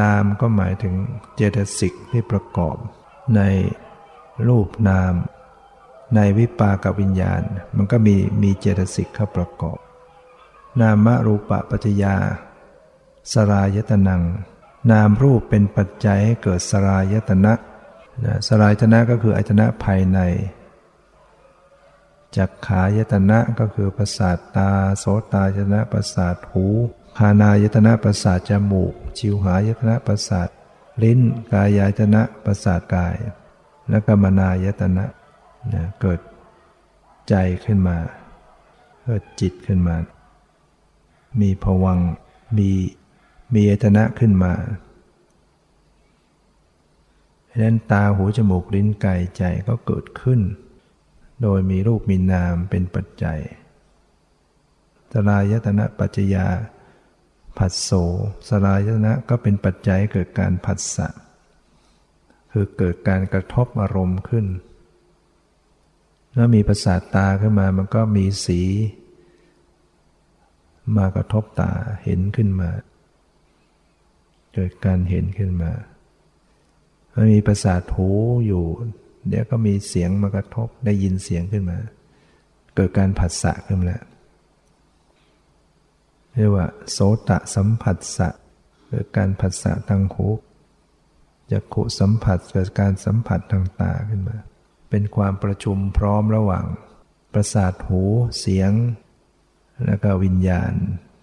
[0.00, 0.94] นามก็หมายถึง
[1.34, 2.76] เจตสิกที่ประกอบ
[3.36, 3.40] ใน
[4.48, 5.12] รูปนาม
[6.14, 7.42] ในวิปากวิญญาณ
[7.76, 9.78] มันก็มีมีเจตสิกเข้าประกอบ
[10.80, 12.16] นามรูปปัจจยา
[13.32, 14.22] สรายตนัง
[14.90, 17.52] นามรูปเป็นปัจจัยให้เกิดสรายตนะ
[18.24, 20.18] นะสรายตนะก็คืออายตนะภายใน
[22.36, 26.66] จักขายตนะก็คือประสาทตา โสตายตนะประสาทหู
[27.18, 30.48] คานายตนะประสาทจมูก ชิวหายตนะประสาท
[31.02, 31.20] ลิ้น
[31.52, 33.14] กายายตนะประสาทกาย
[33.88, 35.04] และกรรมนายตนะ
[35.74, 36.20] นะเกิด
[37.28, 37.96] ใจขึ้นมา
[39.04, 39.96] เกิดจิตขึ้นมา
[41.40, 41.98] มีผวัง
[42.58, 42.70] มี
[43.54, 44.52] มีอตนะขึ้นมา
[47.48, 50.40] ดังนั้นตาหูจมูกลิ้นกายใจก็เกิดขึ้น
[51.42, 53.40] โดยมีรูปมีนามเป็นปัจจัย
[55.12, 56.46] สลายตนะปัจจยา
[57.58, 57.90] ผัสโส
[58.48, 61.08] สลายตนะก็เป็นปัจจัยเกิดการผัสสะ
[62.52, 64.46] คือเกิดการกระทบอารมณ์ขึ้น
[66.34, 68.60] แล้วมีประสาทตาขึ้นมามันก็มีสี
[70.96, 71.72] มากระทบตา
[72.04, 72.70] เห็นขึ้นมา
[74.54, 75.72] เกิดการเห็นขึ้นมา
[77.14, 78.08] มันมีประสาทหู
[78.46, 78.64] อยู่
[79.28, 81.78] เดี๋ยวก็มีเสียงมากระทบได้ยินเสียงขึ้นมา
[82.74, 84.02] เกิดการผัสสะขึ้นแล้ว
[86.34, 88.28] เรียกว่า โสตะสัมผัสสะ
[88.88, 90.28] เกิดการผัสสะทางหู
[91.50, 94.36] จักขุสัมผัสเกิดการสัมผัสทางตาขึ้นมา
[94.92, 96.64] เป็นความประชุมพร้อมระหว่าง
[97.32, 98.02] ประสาทหู
[98.38, 98.72] เสียง
[99.86, 100.72] แล้วก็วิญญาณ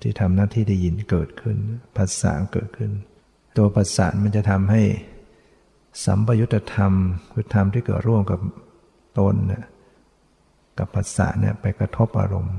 [0.01, 1.58] ที่ทำหน้าที่ได้ยินเกิดขึ้น
[1.97, 2.91] ภาษาเกิดขึ้น
[3.58, 4.82] ตัวภาษามันจะทำให้
[6.05, 6.93] สัมปยุตธรรม
[7.32, 8.39] คือธรรมที่เกิดร่วมกับ
[9.19, 9.36] ตน
[10.77, 12.58] กับภาษาเนี่ยไปกระทบอารมณ์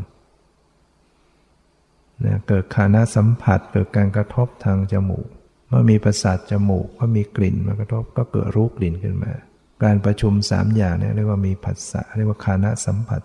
[2.20, 5.29] เนี่ยเกิดคานาสัมผัสเกิดการกระทบทางจมูก
[5.68, 9.33] เมื่อมีประสาทจมูกก็มีกลิ่นมากระทบก็เกิดรูปกลิ่นขึ้นมา
[9.85, 13.23] การประชุมสามอย่างเนี่ยเรียกว่ามีภาษาเรียกว่าคานาสัมผัส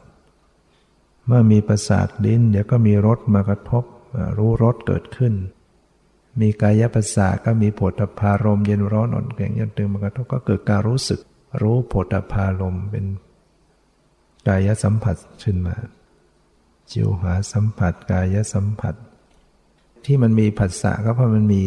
[1.27, 3.83] เมื่อมีประสาทลิ้นเดี๋ยวก็มีรสมากระทบ
[4.37, 5.33] รู้รสเกิดขึ้น
[6.41, 11.19] มีกายประสาทก็มีผลพารมเย็นร้อนอ่อนแข็งยันตึงมากระทบก็เกิดการรู้สึก
[11.61, 13.05] รู้ผลพารมเป็น
[14.47, 15.75] กายสัมผัสขึ้นมา
[16.91, 18.95] จิวหาสัมผัสกายสัมผัส
[20.05, 21.61] ที่มันมีผัสสะก็เพราะมันมี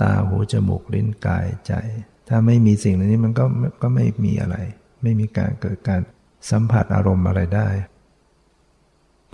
[0.00, 1.72] ตาหูจมูกลิ้นกายใจ
[2.28, 3.44] ถ้าไม่มีสิ่งเหล่านี้มันก็
[3.82, 4.56] ก็ไม่มีอะไร
[5.02, 6.00] ไม่มีการเกิดการ
[6.50, 7.68] สัมผัสอารมณ์อะไรได้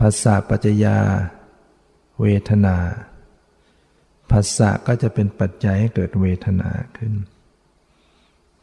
[0.00, 0.96] ภาษาปัจจยา
[2.20, 2.76] เวทนา
[4.30, 7.12] ภาษาก็จะเป็นปัจจัยให้เกิดเวทนาขึ้น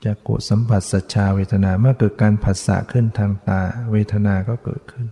[0.06, 3.62] จากกุสัมผัสสัจชาเวทนาเมื่อเกิดการผัสสะขึ้นทางตา
[3.92, 5.08] เวทนาก็เกิดขึ้น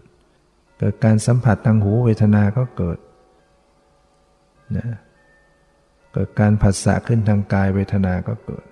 [0.79, 2.97] เกิดการสัมผัสทางหูเวทนาก็เกิด
[4.77, 4.87] นะ
[6.13, 8.65] เกิดการผัสสะขึ้นทางกายเวทนาก็เกิด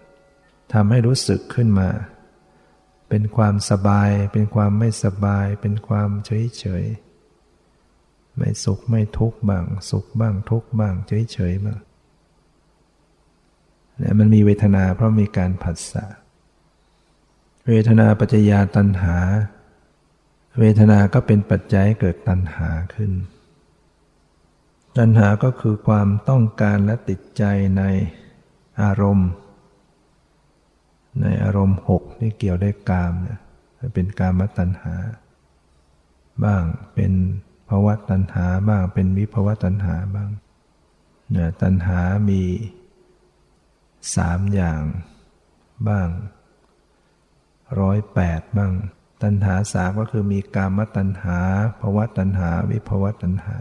[0.73, 1.89] ทำให้รู้สึกขึ้นมา
[3.09, 6.85] เป็นความสบาย เป็นความไม่สบาย เป็นความเฉยเฉย
[8.37, 11.79] ไม่สุขไม่ทุกข์บ้าง สุขบ้างทุกข์บ้างเฉยเฉยบ้าง
[13.99, 16.05] เนี่ยมันมีเวทนาเพราะมีการผัสสะ
[17.67, 19.17] เวทนาปัจจยาตัณหา
[20.59, 23.11] เวทนาก็เป็นปัจจัยเกิดตัณหาขึ้น
[24.97, 27.43] ตัณหาก็คือความต้องการและติดใจ
[27.77, 27.83] ใน
[28.81, 29.29] อารมณ์
[31.21, 33.39] ในอารมณ์หกที่เกี่ยวได้กามเนี่ย
[33.93, 34.95] เป็นกามตัณหา
[36.43, 36.63] บ้าง
[36.95, 37.13] เป็น
[37.69, 40.29] ภาวะตัณหาบ้างเป็นวิภาวะตัณหาบ้าง
[41.31, 42.41] เนี่ยตัณหามี
[44.15, 44.81] สามอย่าง
[45.87, 46.09] บ้าง
[47.79, 48.71] ร้อยแปดบ้าง
[49.23, 51.39] ตัณหาสามก็คือมีกามตัณหา
[51.81, 53.55] ภาวะตัณหา วิภาวะตัณหา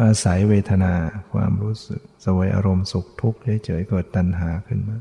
[0.00, 0.94] อาศัยเวทนา
[1.32, 4.98] ความรู้สึกสวยอารมณ์สุขทุกข์เฉยๆเกิดตัณหาขึ้นมา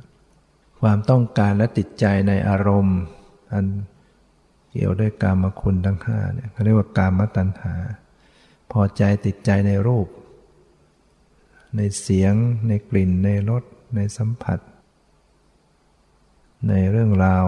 [0.88, 3.00] ความต้องการและติดใจในอารมณ์
[3.54, 3.66] อัน
[4.72, 7.74] เกี่ยวด้วยกามคุณทั้งห้าเนี่ยเขาเรียกว่ากามตัณหา
[8.72, 10.08] พอใจติดใจในรูป
[11.78, 12.34] ในเสียง
[12.68, 13.64] ในกลิ่น ในรส
[13.96, 14.60] ในสัมผัส
[16.70, 17.46] ในเรื่องราว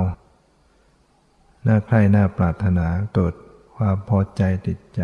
[1.67, 3.33] น่าใคร่น่าปรารถนาเกิด
[3.75, 5.01] ความพอใจติดใจ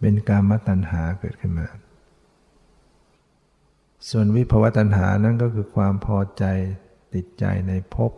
[0.00, 1.66] เป็นกามตัณหาเกิดขึ้นมา
[4.10, 6.46] ส่วนวิภวตัณหานั่นก็คือความพอใจ
[7.14, 8.12] ติดใจในภพ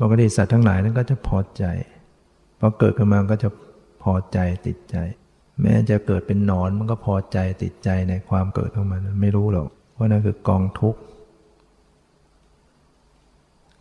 [0.00, 1.64] ปกติสัตว์ทั้งหลายนั้นก็จะพอใจ
[2.58, 3.48] พอเกิดขึ้นมาก็จะ
[4.02, 4.96] พอใจติดใจ
[5.62, 11.00] แม้จะเกิดเป็นนอนมันก็พอใจติดใจในความเกิดของมันไม่รู้หรอกว่านั่นคือกองทุกข์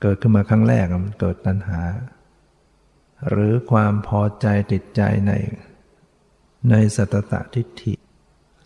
[0.02, 1.82] เกิดขึ้นมาครั้งแรกมันเกิดตัณหา
[3.30, 5.32] หรือความพอใจติดใจใน
[6.70, 7.94] ในสัตตทิฏฐิ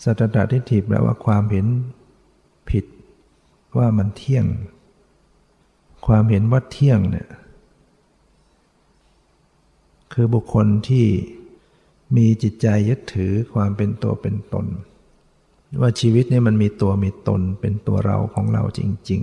[0.03, 1.67] สัตตทิฏฐิแปลว่าความเห็น
[2.69, 2.85] ผิด
[3.77, 4.45] ว่ามันเที่ยง
[6.07, 7.29] ความเห็นว่าเที่ยงเนี่ย
[10.13, 11.05] คือบุคคลที่
[12.17, 14.65] มีจิตใจยึดถือความเป็นตัวเป็นตน
[15.81, 19.21] ว่าชีวิตนี่มันมีตัวมีตนเป็นตัวเราของเราจริง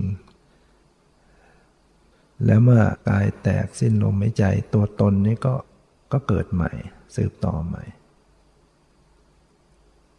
[1.03, 5.55] ๆ แล้วเมื่อกายแตกสิ้นลมหายใจตัวตนนี้ก็
[6.12, 6.71] ก็เกิดใหม่
[7.16, 7.85] สืบต่อใหม่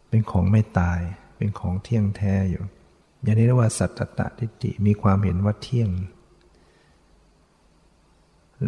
[0.08, 1.00] เป็นของไม่ตาย
[1.36, 2.62] เป็นของเที่ยงแท้อยู่
[3.22, 5.90] อย่างนี้เรียกว่าสัตตตทิฏฐิมีความเห็นว่าเที่ยง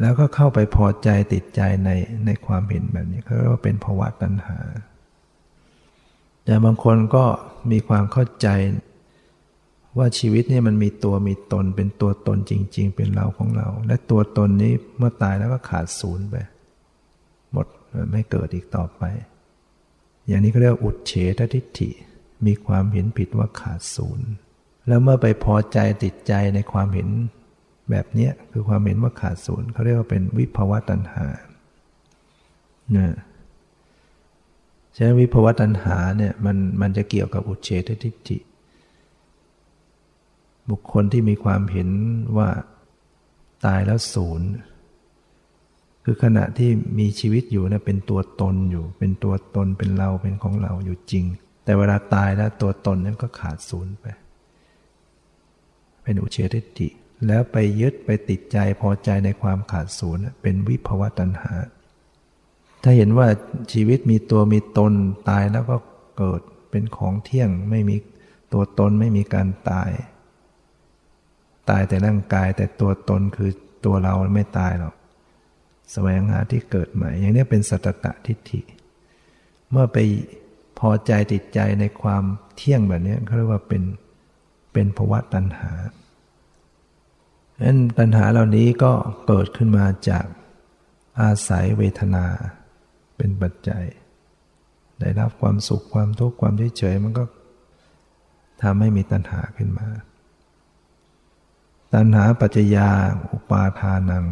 [0.01, 1.91] แล้วก็เข้าไปพอใจติดใจใน
[2.27, 4.59] ในความเห็นแบบนี้เขาเรียกว่าเป็นภาวะตัณหา
[6.45, 7.25] แต่บางคนก็
[7.71, 8.49] มีความเข้าใจ
[9.99, 16.37] ว่าชีวิตนี่มันมีตัวมีตนเป็นตัวตนจริง ๆ เป็นเราของเรา และตัวตนนี้เมื่อตายแล้วก็ขาดศูนย์ไป
[17.53, 17.67] หมด
[18.13, 19.03] ไม่เกิดอีกต่อไป
[20.27, 21.91] อย่างนี้ก็เรียกอุดเฉททิฏฐิ
[22.47, 24.29] มีความเห็นผิดว่าขาดศูนย์
[24.89, 27.09] แล้วเมื่อไปพอใจติดใจในความเห็น
[27.91, 31.27] แบบนี้คือความเห็นว่าขาดศูนย์เขาเรียกว่าเป็นวิภวตัณหา
[32.93, 33.13] เนี่ย
[34.97, 38.39] ฉะนั้นวิภวตัณหาเนี่ยมันมันจะเกี่ยวกับอุเฉททิฏฐิ
[40.71, 41.89] บุคคลที่มีความเห็น
[42.37, 42.49] ว่า
[43.67, 44.49] ตายแล้วศูนย์
[46.05, 51.25] คือขณะที่มีชีวิตอยู่เนี่ยเป็นตัวตนอยู่ เป็นตัวตนเป็นเราเป็นของเราอยู่จริง
[51.65, 54.07] แต่เวลาตายแล้วตัวตนนั้นก็ขาดศูนย์ไป
[56.03, 56.89] เป็นอุเฉทิฏฐิ
[57.27, 61.53] แล้วไปยึดไปติดใจพอใจในความขาดศูนย์เป็นวิภวตัณหา
[62.83, 63.27] ถ้าเห็นว่า
[63.73, 64.93] ชีวิตมีตัวมีตน
[65.29, 65.77] ตายแล้วก็
[66.19, 67.97] เกิดเป็นของเที่ยงไม่มี
[68.53, 69.91] ตัวตนไม่มีการตาย
[71.71, 73.51] ตายแต่ร่างกายแต่ตัวตนคือ
[73.85, 74.95] ตัวเราไม่ตายหรอก
[75.93, 78.61] แสวงหาที่เกิดใหม่ อย่างนี้เป็นสัตตะทิฏฐิ
[79.71, 79.97] เมื่อไป
[80.79, 82.25] พอใจติดใจในความ
[82.57, 83.83] เที่ยงแบบนี้เขาเรียกว่าเป็น
[84.73, 85.71] เป็นภวะตัณหา
[87.63, 88.93] นั้นปัญหาเหล่านี้ก็
[89.27, 90.27] เกิดขึ้นมาจาก
[91.21, 92.27] อาศัยเวทนา
[93.17, 93.85] เป็นปัจจัย
[95.01, 97.25] ได้รับความสุขความทุกข์ความเฉยๆมันก็
[98.63, 99.89] ทำให้มีตัณหาขึ้นมา
[101.95, 102.91] ตัณหาปัจจยา
[103.33, 104.27] อุปาทานัง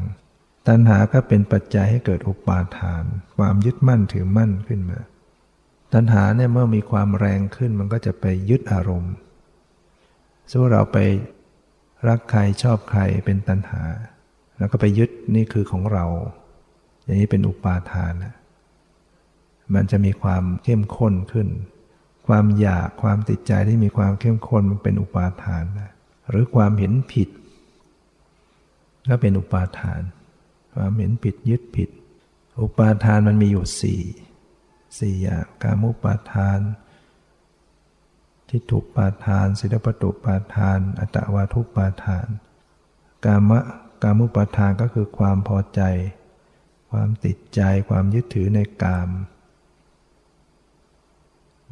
[0.68, 3.04] ตัณหาก็เป็นปัจจัยให้เกิดอุปาทาน
[3.36, 4.98] ความยึดมั่นถือมั่นขึ้นมา
[5.92, 9.14] ตัณหาเนี่ยเมื่อมีความแรงขึ้นมันก็จะไปยึดอารมณ์
[10.50, 10.98] สู้เราไป
[12.08, 13.82] รักใครชอบใครเป็นตัณหา
[14.58, 16.04] แล้วก็ไปยึดนี่คือของเรา
[17.04, 18.34] อย่างนี้เป็นอุปาทานนะ
[19.74, 21.48] มันจะมีความเข้มข้นขึ้น
[22.26, 25.92] ความอยากความติดใจที่มีความเข้มข้นมันเป็นอุปาทานนะ
[26.28, 27.28] หรือความเห็นผิด
[29.08, 30.00] ก็เป็นอุปาทาน
[30.74, 31.90] ความเห็นผิดยึดผิด
[32.62, 34.02] อุปาทานมันมีอยู่สี่
[34.98, 36.58] สี่อย่าง การมุปาทาน
[38.56, 42.26] ทิฏฐุปาทาน ศิลปตุปาทาน อัตวาทุปาทาน
[43.24, 43.60] กามะ
[44.02, 45.80] กามุปาทานก็คือความพอใจ
[46.90, 49.08] ความติดใจ ความยึดถือในกาม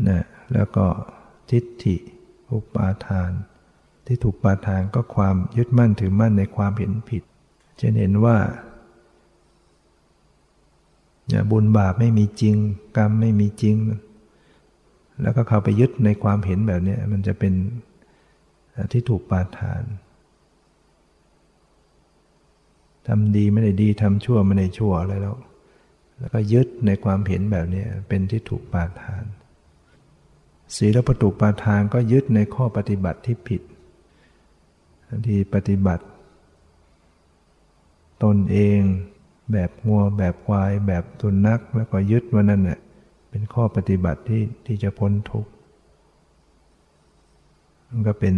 [0.08, 0.86] นะแล้วก็
[1.50, 1.96] ทิฏฐิ
[2.52, 3.30] อุปาทาน
[4.06, 7.22] ที่ถูกปาทานก็ความยึดมั่นถือมั่นในความเห็นผิด
[7.80, 8.36] จะเห็นว่า
[11.50, 12.56] บุญบาปไม่มีจริง
[12.96, 13.76] กรรมไม่มีจริง
[15.22, 17.52] แล้วก็เข้าไปยึดในความเห็นแบบนี้มันจะเป็น
[18.92, 19.82] ที่ถูกปาทาน
[23.06, 25.36] ทำดีไม่ได้ดีทำชั่วไม่ได้ชั่วอะไรแล้ว
[26.18, 29.24] แล้วก็ยึดในความเห็นแบบนี้เป็นที่ถูกปาทาน
[30.76, 33.62] ศีลประตูปาทานก็ยึดในข้อปฏิบัติที่ผิด
[35.26, 36.04] ที่ปฏิบัติ
[38.22, 38.80] ตนเอง
[39.52, 42.80] แบบงัวแบบควาย แบบตุนนักแล้วก็ยึดว่านั่นเน่ย
[43.34, 45.50] เป็นข้อปฏิบัติที่ที่จะพ้นทุกข์
[47.88, 48.34] มันก็เป็น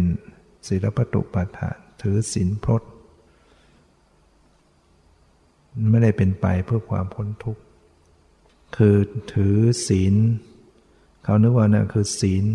[0.67, 2.81] ศีลประตูปาทานถือศีลพรต
[5.91, 7.61] ไม่ได้เป็นไปเพื่อความพ้นทุกข์
[8.75, 8.95] คือ
[9.33, 10.15] ถือศีล
[11.23, 12.45] เขานึกว่านั่นคือศีล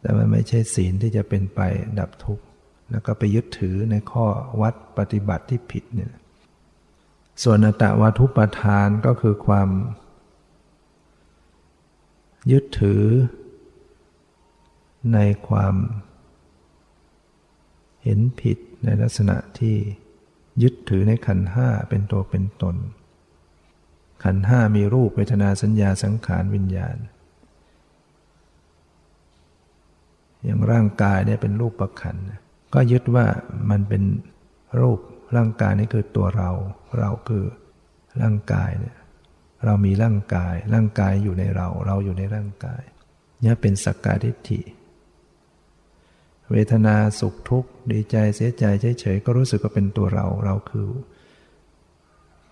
[0.00, 1.60] แต่มันไม่ใช่ศีลที่จะเป็นไป
[1.98, 2.44] ดับทุกข์
[2.90, 4.26] แล้วก็ไปยึดถือในข้อ
[4.60, 6.12] วัดปฏิบัติที่ผิดเนี่ย
[7.42, 9.68] ส่วนอัตวาทุปทานก็คือความ
[12.50, 13.04] ยึดถือ
[15.12, 15.74] ในความ
[18.02, 19.76] เห็นผิดในลักษณะที่
[20.62, 22.76] ยึดถือในขันห้าเป็นตัวเป็นตน
[24.24, 26.96] ขันห้ามีรูปเวทนาสัญญาสังขารวิญญาณ
[30.44, 32.16] อย่างร่างกายเนี่ยเป็นรูปประขัน
[32.74, 33.26] ก็ยึดว่า
[33.70, 34.02] มันเป็น
[34.80, 34.98] รูป
[35.36, 36.50] ร่างกายนี่คือตัวเรา
[36.98, 37.44] เราคือ
[38.20, 38.97] ร่างกายเนี่ย
[39.64, 42.82] เรามีร่างกาย ร่างกายอยู่ในเรา เราอยู่ในร่างกาย
[43.40, 44.60] เนี่ยเป็นสักการทิฏฐิ
[46.52, 48.64] เวทนาสุขทุกข์ดีใจเสียใจ
[49.00, 50.88] เฉยๆก็รู้สึกว่าเป็นตัวเรา เราคือ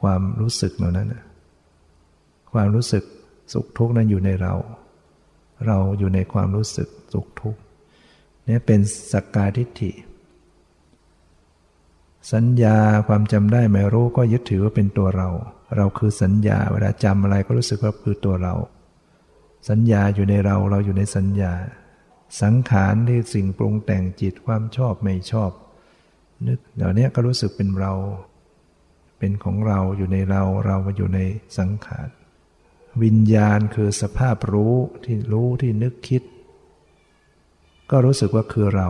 [0.03, 1.09] ความรู้สึกเหล่านั้น
[2.53, 3.05] ความรู้สึก
[3.53, 4.55] สุขทุกข์นั้นอยู่ในเรา
[5.66, 7.61] เราอยู่ในความรู้สึกสุขทุกข์
[8.47, 8.81] เนี่ยเป็น
[9.12, 9.90] สักกาทิฏฐิ
[12.33, 15.29] สัญญาความจำได้หมายรู้ก็ยึดถือว่าเป็นตัวเรา
[15.77, 18.55] เราคือสัญญาเวลาจำอะไรก็รู้สึกว่าคือตัวเรา
[19.69, 21.53] สัญญาอยู่ในเราเราอยู่ในสัญญา
[22.43, 25.51] สังขารที่สิ่งปรุงแต่งจิตความชอบไม่ชอบ
[26.47, 27.93] นึกเดี๋ยวนี้ก็รู้สึกเป็นเรา
[29.19, 31.21] เป็นของเราอยู่ในเราเรามาอยู่ใน
[31.59, 32.09] สังขาร
[33.03, 36.23] วิญญาณคือสภาพรู้ที่รู้ที่นึกคิด
[37.91, 38.89] ก็รู้สึกว่าคือเรา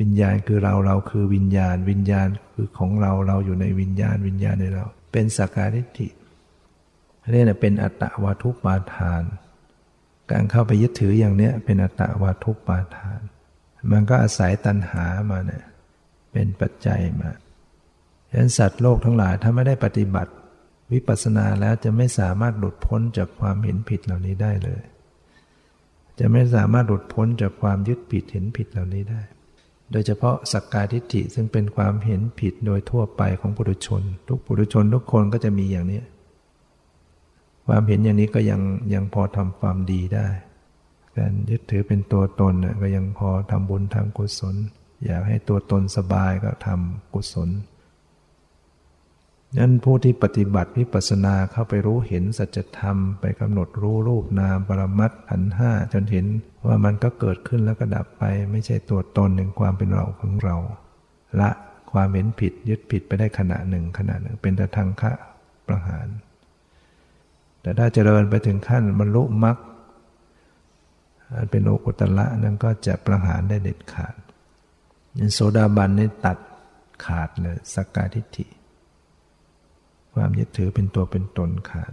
[0.00, 6.08] วิญญาณคือเราเราคือวิญญาณ วิญญาณคือของเราเราอยู่ในวิญญาณ วิญญาณในเรา เป็นสักการิทิ
[7.34, 9.22] นี่นเป็นอัตตวาทุปาทาน
[10.30, 13.20] การเข้าไปยึดถืออย่างเนี้ยเป็นอัตตวาทุปาทาน
[13.92, 15.64] มันก็อาศัยตัณหามาเนี่ย
[16.32, 17.30] เป็นปัจจัยมา
[18.30, 20.32] ฉะนั้นสัตว์โลกทั้งหลายถ้าไม่ได้ปฏิบัติ
[20.92, 24.82] วิปัสสนาแล้วจะไม่สามารถหลุดพ้นจากความเห็นผิดเหล่านี้ได้เลย
[26.18, 29.22] จะไม่สามารถหลุดพ้นจากความยึดผิดเห็นผิดเหล่านี้ได้
[29.92, 36.00] โดยเฉพาะสักกายทิฏฐิซึ่งเป็นความเห็นผิดโดยทั่วไปของปุถุชน ทุกปุถุชนทุกคนก็จะมีอย่างนี้
[37.66, 38.60] ความเห็นอย่างนี้ก็ยัง
[38.94, 40.28] ยังพอทำความดีได้
[41.16, 44.56] การยึดถือเป็นตัวตนก็ยังพอทำบุญทำกุศล
[45.04, 47.48] อยากให้ตัวตนสบายก็ทำกุศล
[49.58, 56.26] นั้นผู้ที่ปฏิบัติวิปัสสนาเข้าไปรู้เห็นสัจธรรมไปกำหนดรู้รูปนามปรมัตขันห้าจนเห็น
[56.66, 60.56] ว่ามันก็เกิดขึ้นแล้วก็ดับไป ไม่ใช่ตัวตนหนึ่งความเป็นเราของเรา
[61.40, 61.50] ละ
[61.92, 65.12] ความเห็นผิดยึดผิดไปได้ขณะหนึ่งขณะหนึ่ง เป็นแต่ทางคะ
[65.66, 66.06] ประหาร
[67.62, 69.56] แต่ถ้าเจริญไปถึงขั้นบรรลุมรรค
[71.34, 74.14] อันเป็นโอกุตละนั้นก็จะประหารได้เด็ดขาด
[75.34, 76.38] โสดาบันนี่ตัด
[77.04, 78.46] ขาดเลยสักกาทิฏฐิ
[80.20, 81.92] ความยึดถือเป็นตัวเป็นตนขาด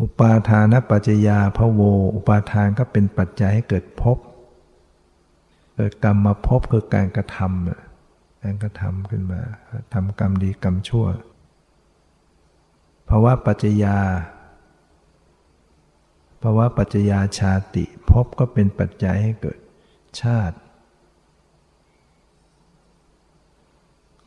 [0.00, 1.80] อุปาทานปัจจยาพะโว
[2.14, 4.18] อุปาทานก็เป็นปัจจัยให้เกิดภพ
[5.76, 9.40] เกิดกรรมมาพบคือการกระทำการกระทำขึ้นมา
[9.94, 11.06] ทำกรรมดีกรรมชั่ว
[13.08, 13.98] ภาวะปัจจยา
[16.42, 19.58] ภาวะปัจจยาชาติพบก็เป็นปัจจัยให้เกิด
[20.20, 20.56] ชาติ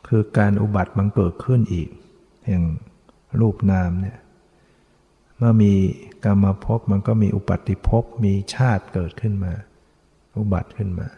[0.08, 1.90] คือการอุบัติมันเกิดขึ้นอีก
[2.46, 2.64] แห่าง
[3.40, 4.18] รูปนามเนี่ย
[5.38, 5.72] เมื่อมี
[6.24, 9.52] กรรมภพมันก็มีอุปัติภพมีชาติเกิดขึ้นมา
[10.38, 11.08] อุบัติขึ้นมา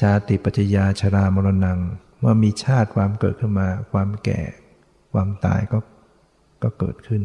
[0.00, 1.78] ชาติปัจจยาชรามรณัง
[2.20, 4.40] เมื่อมีชาติความเกิดขึ้นมา ความแก่
[5.12, 5.78] ความตายก็
[6.62, 7.22] ก็เกิดขึ้น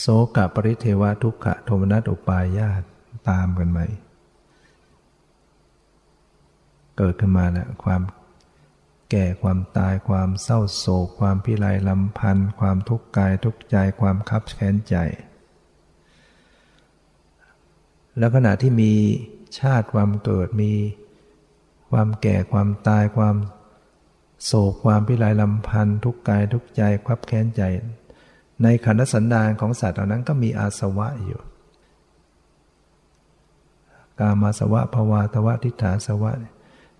[0.00, 2.82] โสกปริเทวะทุกขะโทมนัสอุปายาต
[3.30, 3.80] ตามกันไหม
[6.98, 8.00] เกิดขึ้นมานะความ
[9.16, 14.96] แก่ความตายความเศร้าโศก ความพิไรลำพันธ์ความทุกข์กายทุกใจความคับแค้นใจ
[18.18, 18.92] แล้วขณะที่มี
[19.58, 20.72] ชาติความเกิดมี
[21.90, 23.36] ความแก่ความตายความ
[24.44, 27.62] โศกความพิไรลำพันธ์ทุกกายทุกใจคับแค้นใจ
[28.62, 31.40] ในขันธสันดานของสัตว์เหล่านั้นก็มีอาสวะอยู่
[34.20, 36.32] กามาสวะภวาทวะทิฏฐาสวะ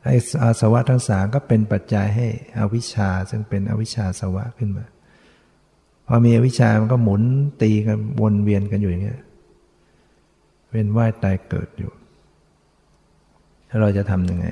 [0.04, 2.26] ไอ้อาสวะทั้งสามก็เป็นปัจจัยให้
[2.58, 4.84] อวิชชา ซึ่งเป็นอวิชชาสวะขึ้นมา
[6.06, 7.22] พอมีอวิชชามันก็หมุน
[7.62, 9.20] ตีกันวนเวียนกันอยู่อย่างเงี้ย
[10.70, 11.90] เวียนว่ายตายเกิดอยู่
[13.68, 14.46] ถ้าเราจะทำยังไง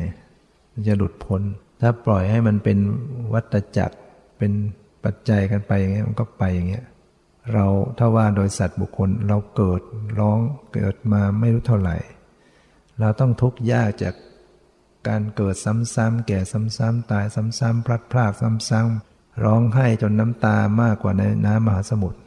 [0.89, 1.43] จะหลุดพ้น
[1.81, 2.79] ถ้าปล่อยให้มันเป็น
[3.33, 3.97] วัฏจักร
[4.39, 4.53] เป็น
[5.05, 6.85] ปัจจัยกันไปอย่างเงี้ยมันก็ไปอย่างเงี้ย
[7.53, 7.67] เรา
[7.99, 9.83] ถ้าว่าโดยสัตว์บุคคลเราเกิด
[10.19, 10.39] ร้อง
[10.73, 11.97] เกิดมาไม่รู้เท่าไหร่
[13.01, 14.15] เราต้องทุกข์ยากจาก
[15.09, 16.41] การเกิดซ้ำๆแก่
[16.79, 22.19] ซ้ำๆตายซ้ำๆพลัดพรากซ้ำๆร้องไห้จนน้ำตามากกว่าในน้ำมหาสมุทร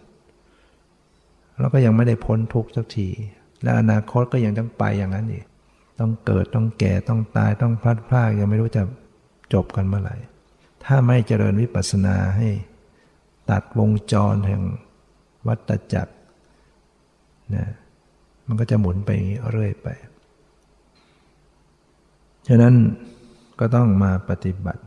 [1.60, 3.10] แล้วก็ยังไม่ได้พ้นทุกข์สักที
[3.64, 5.46] และอนาคตก็ยังต้องไปอย่างนั้นอีก
[6.00, 8.84] ต้องเกิดต้องแก่ต้องตายต้องพลัดพรากยังไม่รู้จะ
[9.54, 10.16] จบกันเมื่อไหร่
[10.86, 12.50] ถ้าไม่เจริญวิปัสสนาให้
[13.50, 14.62] ตัดวงจรแห่ง
[15.48, 16.14] วัฏจักร
[17.56, 17.66] นะ
[18.48, 19.10] มันก็จะหมุนไป
[19.50, 19.88] เรื่อยไป
[22.48, 22.76] ฉะนั้น
[23.60, 24.84] ก็ต้องมาปฏิบัติ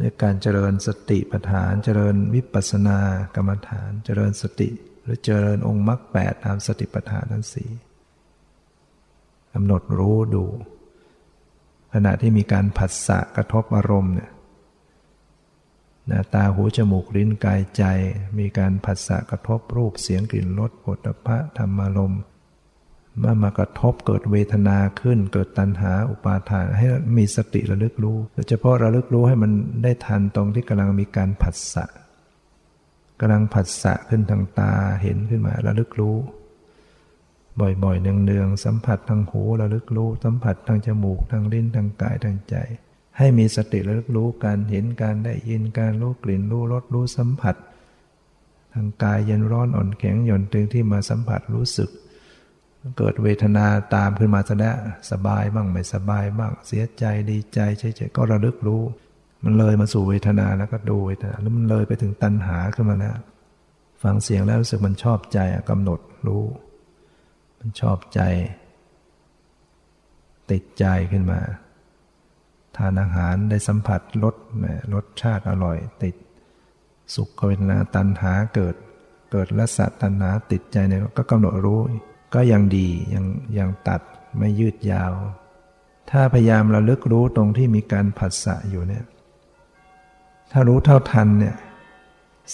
[0.00, 2.98] ด้วยการเจริญสติปัฏฐาน เจริญวิปัสสนา
[3.34, 4.68] กรรมฐาน เจริญสติ
[5.02, 7.70] หรือเจริญองค์มรรคแปดตามสติปัฏฐานทั้งสี่
[9.52, 10.44] กำหนดรู้ดู
[11.92, 14.30] ขณะที่มีการผัสสะกระทบอารมณ์เนี่ย
[16.34, 17.84] ตาหูจมูกลิ้นกายใจ
[18.38, 22.22] มีการผัสสะกระทบรูปเสียงกลิ่นรสผลพระธรรมารมณ์
[23.18, 26.86] เมื่อมากระทบเกิดเวทนาขึ้น เกิดตัณหาอุปาทานให้
[27.16, 29.52] มีสติระลึกรู้โดยเฉพาะระลึกรู้ให้มัน
[29.82, 31.84] ได้ทันตรงที่กำลังมีการผัสสะ
[33.20, 36.16] กำลังผัสสะขึ้นทางตาเห็นขึ้นมาระลึกรู้
[37.60, 42.54] บ่อยๆเนืองๆสัมผัสทางหูระลึกรู้ สัมผัสทางจมูกทางลิ้นทางกายทางใจ
[43.18, 47.56] ให้มีสติระลึกรู้การเห็นการได้ยินการรู้กลิ่นรู้รสรู้สัมผัส
[48.74, 51.90] ทางกายเย็นร้อนอ่อนแข็งหย่อนตึงที่มาสัมผัสรู้สึก
[52.98, 54.76] เกิดเวทนาตามขึ้นมาแสดง
[55.10, 58.82] สบายบ้างไม่สบายบ้างเสียใจดีใจเฉยๆก็ระลึกรู้
[59.44, 63.16] มันเลยมาสู่เวทนาแล้วก็ดูเวทนาแล้วมันเลยไปถึงตัณหาขึ้นมาแล้ว
[64.02, 65.38] ฟังเสียงแล้วรู้สึกมันชอบใจ
[65.70, 66.44] กำหนดรู้
[67.58, 68.20] มันชอบใจ
[70.50, 71.40] ติดใจขึ้นมา
[72.76, 74.36] ทานอาหารได้สัมผัสรส
[74.94, 76.14] รสชาติอร่อย ติด
[77.14, 78.74] สุขเวทนาตัณหาเกิด
[79.32, 81.80] เกิดละสัตตัณหาติดใจในก็กำหนดรู้
[82.34, 83.24] ก็ยังดียัง
[83.58, 84.00] ยังตัด
[84.38, 85.12] ไม่ยืดยาว
[86.10, 89.04] ถ้าพยายามระลึกรู้ตรงที่มีการผัสสะอยู่เนี่ย
[90.50, 91.56] ถ้ารู้เท่าทันเนี่ย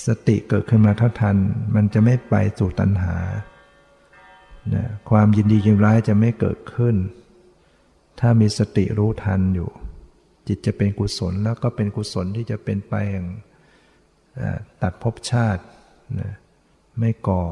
[0.07, 1.37] สติเกิดขึ้นมาเท่าทัน
[1.75, 3.17] มันจะไม่ไปสู่ตัณหา
[4.75, 6.97] นะความยินดียินร้ายจะไม่เกิดขึ้น
[8.21, 9.71] ถ้ามีสติรู้ทันอยู่
[10.47, 13.27] จิตจะเป็นกุศลแล้วก็เป็นกุศลที่จะเป็นไปอย่าง
[14.83, 15.63] ตัดภพชาติ
[16.21, 16.33] นะ
[16.99, 17.43] ไม่ก่อ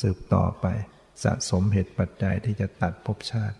[0.00, 0.66] สืบต่อไป
[1.22, 3.58] สะสมเหตุปัจจัยที่จะตัดภพชาติ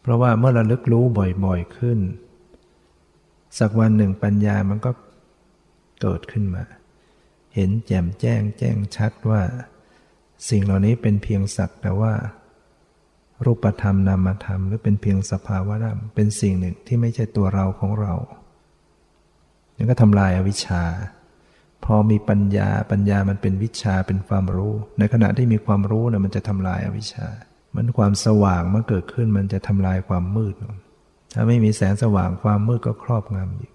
[0.00, 1.04] เพราะว่าเมื่อระลึกรู้
[1.44, 1.98] บ่อยๆขึ้น
[3.58, 4.90] สักวันหนึ่งปัญญามันก็
[6.00, 6.64] เกิดขึ้นมา
[7.54, 9.42] เห็นแจ่มแจ้งแจ้งชัดว่า
[10.48, 12.12] สิ่งเหล่านี้เป็นเพียงสักแต่ว่า
[13.44, 18.14] รูปธรรมนามธรรม หรือเป็นเพียงสภาวะธรรมเป็นสิ่งหนึ่งที่ไม่ใช่ตัวเราของเรา
[19.76, 20.82] นี่ก็ทำลายอาวิชชา
[21.84, 27.26] พอมีปัญญาปัญญามันเป็นวิชาเป็นความรู้ ในขณะที่มีความรู้นะมันจะทำลายอวิชชา
[27.74, 30.54] มันความสว่างเมื่อเกิดขึ้นมันจะทำลายความมืด
[31.34, 33.72] ถ้าไม่มีแสงสว่างความมืดก็ครอบงำอีก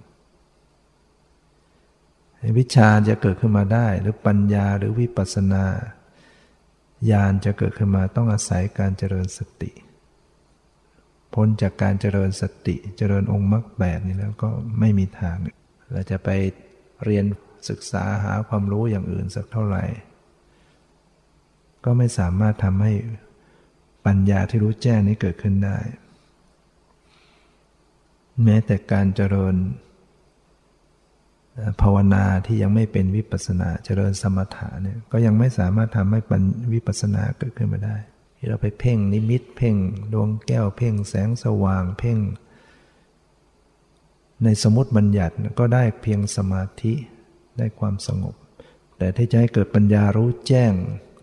[2.59, 5.65] วิชาจะเกิดขึ้นมาได้ หรือปัญญาหรือวิปัสสนา
[7.11, 9.71] ญาณจะเกิดขึ้นมาต้องอาศัยการเจริญสติ
[11.33, 14.49] พ้นจากการเจริญสติ เจริญองค์มรรคแปดนี้แล้วก็
[14.79, 15.35] ไม่มีทาง
[15.93, 16.29] เราจะไป
[17.05, 17.25] เรียน
[17.69, 19.83] ศึกษาหาความรู้อย่างอื่นสักเท่าไหร่
[21.85, 22.93] ก็ไม่สามารถทำให้
[24.05, 25.77] ปัญญาที่รู้แจ้งนี้เกิดขึ้นได้
[28.43, 29.55] แม้แต่การเจริญ
[31.81, 36.41] ภาวนาที่ยังไม่เป็นวิปัสนาเจริญสมถะเนี่ยก็ยังไม่สามารถทำให้ปัญ
[36.73, 37.95] วิปัสนาเกิดขึ้นมาได้
[38.37, 39.75] ที่เราไปเพ่งนิมิตเพ่ง
[40.13, 42.19] ดวงแก้วเพ่งแสงสว่างเพ่ง
[44.43, 46.93] ในสมุติบัญญัติก็ได้เพียงสมาธิ
[47.57, 48.35] ได้ความสงบ
[48.97, 50.73] แต่ที่จะให้เกิดปัญญารู้แจ้ง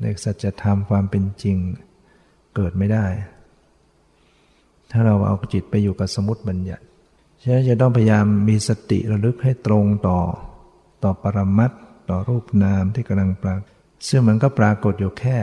[0.03, 1.57] ในสัจธรรมความเป็นจริง
[2.57, 3.07] เกิดไม่ได้
[4.91, 6.85] ถ้าเราเอาจิตไปอยู่กับสมมติบัญญัติ
[7.43, 10.18] ฉะนั้นจะต้องพยายามมีสติระลึกให้ตรงต่อ
[11.03, 11.72] ต่อปรมัต
[12.11, 13.61] ต่อรูปนามที่กำลังปราก
[14.09, 15.39] ซึ่งมันก็ปรากฏอยู่แค่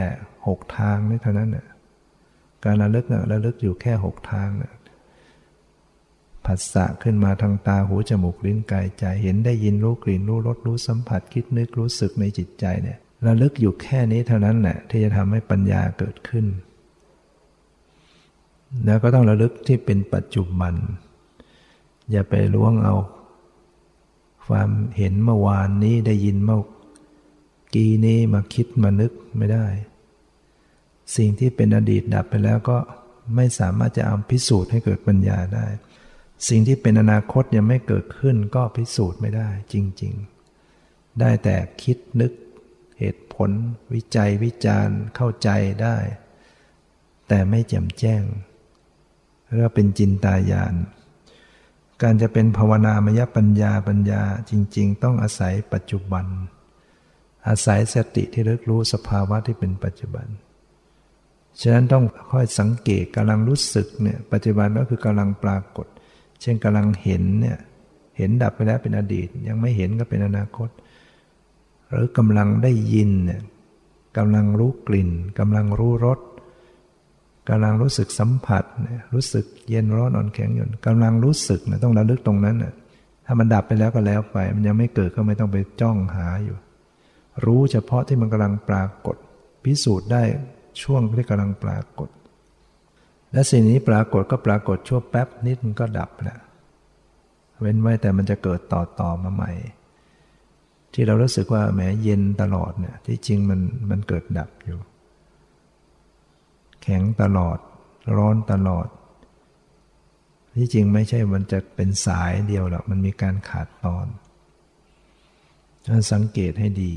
[0.46, 1.66] หกทางนี่เท่านั้นน่ะ
[2.64, 4.72] การระลึกน่ะระลึกอยู่แค่หกทางน่ะ
[6.46, 16.46] ผัสสะขึ้นมาทางตาหูจมูกลิ้นกายใจเห็นได้ยินรู้กลิ่นรู้รสรู้สัมผัสคิดนึกรู้สึกในจิตใจเนี่ยระลึกอยู่แค่นี้เท่านั้นแหละที่จะทำให้ปัญญาเกิดขึ้น
[18.84, 20.74] แล้วก็ต้องระลึกที่เป็นปัจจุบัน
[22.10, 22.94] อย่าไปล้วงเอา
[24.46, 26.60] ความเห็นเมื่อวานนี้ได้ยินเมื่อ
[27.74, 29.66] กี้นี้มาคิดมานึกไม่ได้
[31.16, 32.78] สิ่งที่เป็นอดีตดับไปแล้วก็
[33.36, 35.66] ไม่สามารถจะเอาพิสูจน์ให้เกิดปัญญาได้
[36.48, 40.14] สิ่งที่เป็นอนาคตยังไม่เกิดขึ้นก็พิสูจน์ไม่ได้จริง
[40.66, 42.32] ๆ ได้แต่คิดนึก
[42.98, 43.50] เหตุผล
[43.94, 45.48] วิจัยวิจารณ์เข้าใจ
[45.82, 45.96] ได้
[47.28, 48.22] แต่ไม่แจ่มแจ้ง
[49.52, 50.74] เรียกเป็นจินตายาน
[52.02, 56.26] การจะเป็นภาวนามยปัญญาปัญญาจริง ๆ ต้องอาศัยปัจจุบัน
[57.48, 60.26] อาศัยสติที่รึกรู้สภาวะที่เป็นปัจจุบัน
[61.60, 65.86] ฉะนั้นต้องค่อยสังเกตกำลังรู้สึกเนี่ยปัจจุบันก็คือกำลังปรากฏ
[66.42, 67.58] เช่นกำลังเห็นเนี่ย
[68.16, 70.68] เห็นดับไปแล้วเป็นอดีต ยังไม่เห็นก็เป็นอนาคต
[71.88, 73.42] หรือกำลังได้ยินเนี่ย
[74.16, 76.18] กำลังรู้กลิ่นกำลังรู้รส
[77.48, 82.72] กำลังรู้สึกสัมผัสเนี่ยรู้สึกเย็นร้อนอ่อนแข็งหย่อนกำลังรู้สึกเนี่ยต้องระลึกตรงนั้นน่ะ
[83.26, 86.56] ถ้ามันดับไปแล้วก็แล้วไป มันยังไม่เกิดก็ไม่ต้องไปจ้องหาอยู่
[87.44, 89.16] รู้เฉพาะที่มันกำลังปรากฏ
[89.64, 90.22] พิสูจน์ได้
[90.82, 92.08] ช่วงที่กำลังปรากฏ
[93.32, 96.40] และสิ่งนี้ปรากฏก็ปรากฏชั่วแป๊บนิดมันก็ดับแล้ว
[97.60, 99.52] เว้นไว้แต่มันจะเกิดต่อต่อมาใหม่
[100.92, 103.60] ที่เรารู้สึกว่าแหมเย็นตลอดเนี่ยที่จริงมัน
[103.90, 104.78] มันเกิดดับอยู่
[106.82, 107.58] แข็งตลอด
[108.16, 108.86] ร้อนตลอด
[110.56, 114.06] ที่จริงไม่ใช่มันจะเป็นสายเดียวหรอกมันมีการขาดตอน
[116.12, 116.92] สังเกตให้ดี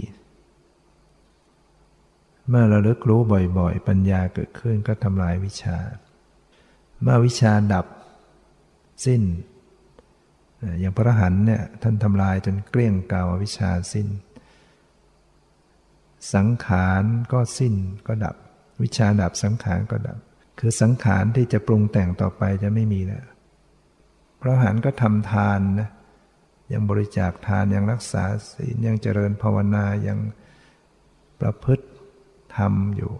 [2.49, 3.21] เมื่อเราเลิกรู้
[3.57, 5.77] บ่อยๆ ปัญญาเกิดขึ้นก็ทำลายวิชา
[7.05, 7.85] เมื่อวิชาดับ
[9.05, 9.21] สิ้น
[10.79, 14.07] อย่างพระหันเนี่ยท่านทำลายจนเกลี้ยงเกาวิชาสิ้น
[16.33, 17.75] สังขารก็สิ้น
[18.07, 18.35] ก็ดับ
[18.83, 20.17] วิชาดับสังขารก็ดับ
[20.59, 23.25] คือสังขารที่จะปรุงแต่งต่อไปจะไม่มีแล้ว
[24.41, 25.89] พระหันก็ทำทานนะ
[26.71, 30.19] ยังบริจาคทานยังรักษาศีลยังเจริญภาวนายัง
[31.41, 31.85] ประพฤติ
[32.57, 33.13] ทำอยู่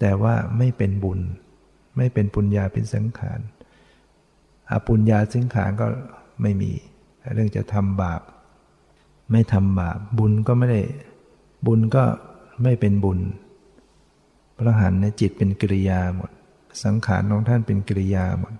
[0.00, 1.20] แต่ว่าไม่เป็นบุญ
[1.96, 3.40] ไม่เป็นปุญญาเป็นสังขาร
[4.70, 5.86] อปุญญาสิงขารก็
[6.42, 6.70] ไม่มี
[7.34, 8.22] เรื่องจะทำบาป
[9.32, 10.80] ไม่ทำบาป บุญก็ไม่ได้
[11.66, 12.04] บุญก็
[12.62, 13.20] ไม่เป็นบุญ
[14.56, 16.30] พระหันในจิตเป็นกิริยาหมด
[16.84, 18.54] สังขารของท่านเป็นกิริยาหมด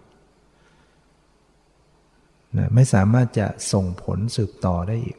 [2.57, 5.16] นะไม่สามารถจะส่งผลสืบต่อได้อีก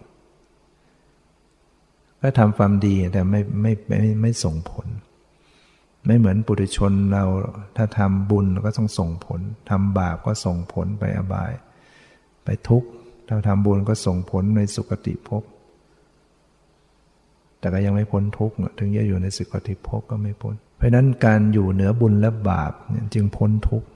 [2.22, 4.88] ก็ทำความดีแต่ไม่ไม่ไม่ไม่ส่งผล
[6.06, 7.24] ไม่เหมือนปุถุชนเรา
[7.78, 11.52] ถ้าทำบุญก็ต้องส่งผลทำบาปก็ส่งผลไปอบาย
[12.44, 12.90] ไปทุกข์
[13.28, 15.44] ถ้าทำบุญก็ส่งผลในสุคติภพ
[17.60, 23.88] แต่ก็ยังไม่พ้นทุกข์ถึงจะอยู่ในสุคติภพก็ไม่พ้น เพราะนั้นการอยู่เหนือบุญและบาปเนี่ยจึงพ้นทุกข์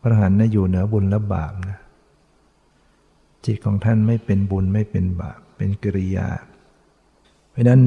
[0.00, 1.78] พระหันนะอยู่เหนือบุญและบาปนะ
[3.44, 6.28] จิตของท่านไม่เป็นบุญไม่เป็นบาป เป็นกิริยา
[7.50, 7.80] เพราะนั้น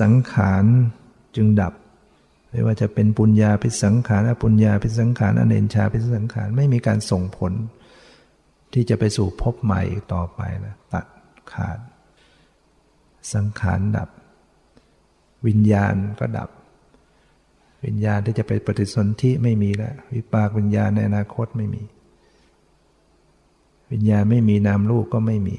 [0.00, 0.64] สังขาร
[1.36, 1.72] จึงดับ
[2.50, 7.52] ไม่ว่าจะเป็นปุญญาพิสังขารอปุญญาพิสังขารอเนนชาพิสังขารไม่มีการส่งผล
[8.72, 9.82] ที่จะไปสู่พบใหม่
[10.12, 11.06] ต่อไปนะตัด
[11.52, 11.78] ขาด
[13.34, 14.08] สังขารดับ
[15.46, 16.50] วิญญาณก็ดับ
[17.84, 21.82] วิญญาณที่จะไปปฏิสนธิไม่มีแล้ววิปากวิญญาณในอนาคตไม่มี
[23.92, 25.56] วิญญาณไม่มีนามลูกก็ไม่มี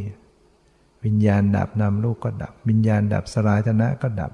[1.06, 4.32] วิญญาณดับนามลูกก็ดับ วิญญาณดับสลายชนะก็ดับ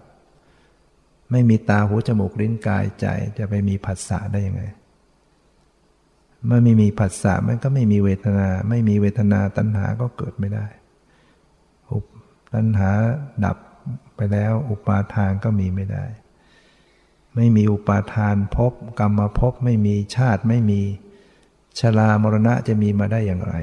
[1.32, 3.08] ไม่มีตาหูจมูกลิ้นกายใจ
[3.38, 4.64] จะไปมีผัสสะได้ยังไง
[6.46, 10.66] เมื่อไม่มีผัสสะมันก็ไม่มีเวทนา ไม่มีเวทนาตัณหาก็เกิดไม่ได้
[12.54, 12.90] ตัณหา
[13.46, 13.58] ดับ
[14.16, 16.06] ไปแล้วอุปาทานก็มีไม่ได้
[17.36, 20.82] ไม่มีอุปาทานภพกรรมภพไม่มีชาติไม่มี
[21.80, 23.54] ชรามรณะจะมีมาได้อย่างไร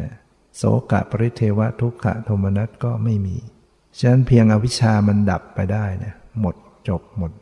[0.00, 0.12] นะ
[0.56, 3.36] โสกะปริเทวะทุกขะโทมนัสก็ไม่มี
[3.98, 6.54] ฉะนั้นเพียงอวิชามันดับไปได้นะหมด
[6.88, 7.32] จบหมด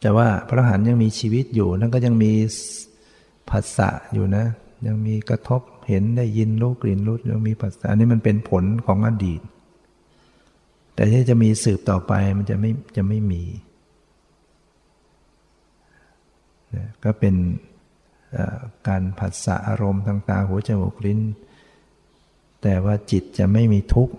[0.00, 2.32] แต่ว่าพระหันยังมีชีวิตอยู่ นั่นก็ยังมี
[3.50, 4.44] ผัสสะอยู่นะ
[4.86, 9.40] ยังมีกระทบเห็นได้ยินรู้กลิ่นรู้ยังมีผัสสะอันนี้มันเป็นผลของอดีต
[10.94, 13.42] แต่ที่จะมีสืบต่อไปมันจะไม่จะไม่มี
[17.04, 17.34] ก็เป็น
[18.88, 21.20] การผัสสะอารมณ์ทางตาหูจมูกลิ้น
[22.62, 24.14] แต่ว่าจิตจะไม่มีทุกข์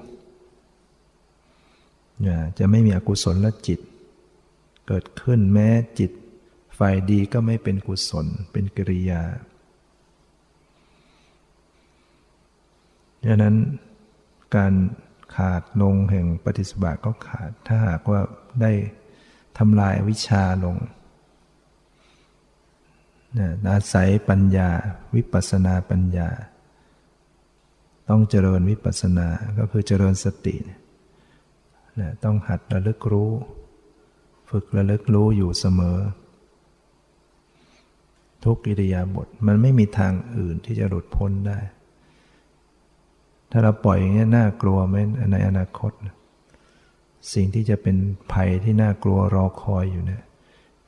[2.60, 3.80] จะไม่มีอกุศลและจิต
[4.88, 6.12] เกิดขึ้นแม้จิต
[6.78, 9.22] ฝ่ายดีก็ไม่เป็นกุศลเป็นกิริยา
[13.26, 13.56] ดังนั้น
[14.56, 14.74] การ
[15.36, 18.20] ขาดลงแห่งปฏิสบาก็ขาดถ้าหากว่า
[18.62, 18.72] ได้
[19.58, 20.76] ทำลายวิชาลง
[23.38, 24.70] นะอาศัยปัญญา
[25.16, 26.30] วิปัสนาปัญญา
[28.10, 29.28] ต้องเจริญวิปัสนา
[29.60, 33.32] ก็คือเจริญสตินะต้องหัดระลึกรู้
[34.50, 36.00] ฝึกระลึกรู้อยู่เสมอ
[38.46, 41.60] ทุกอิริยาบถมันไม่มีทางอื่นที่จะหลุดพ้นได้
[43.52, 44.96] ถ้าเราปล่อยอย่างนี้น่ากลัวไหม
[45.32, 45.92] ในอนาคต
[47.34, 47.98] สิ่งที่จะเป็น
[48.34, 50.24] ภัยที่น่ากลัวรอคอยอยู่เนี่ย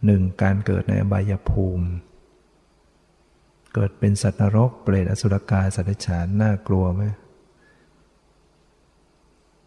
[0.05, 1.87] หนึ่งการเกิดในอบายภูมิ
[3.73, 7.03] เกิดเป็นสัตว์นรกเปรตอสุรกายสัตว์ฉานน่ากลัวไหม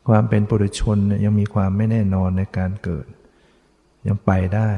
[0.08, 3.06] ความเป็นปุถุชนยังมีความไม่แน่นอนในการเกิด
[4.06, 4.70] ยังไปได้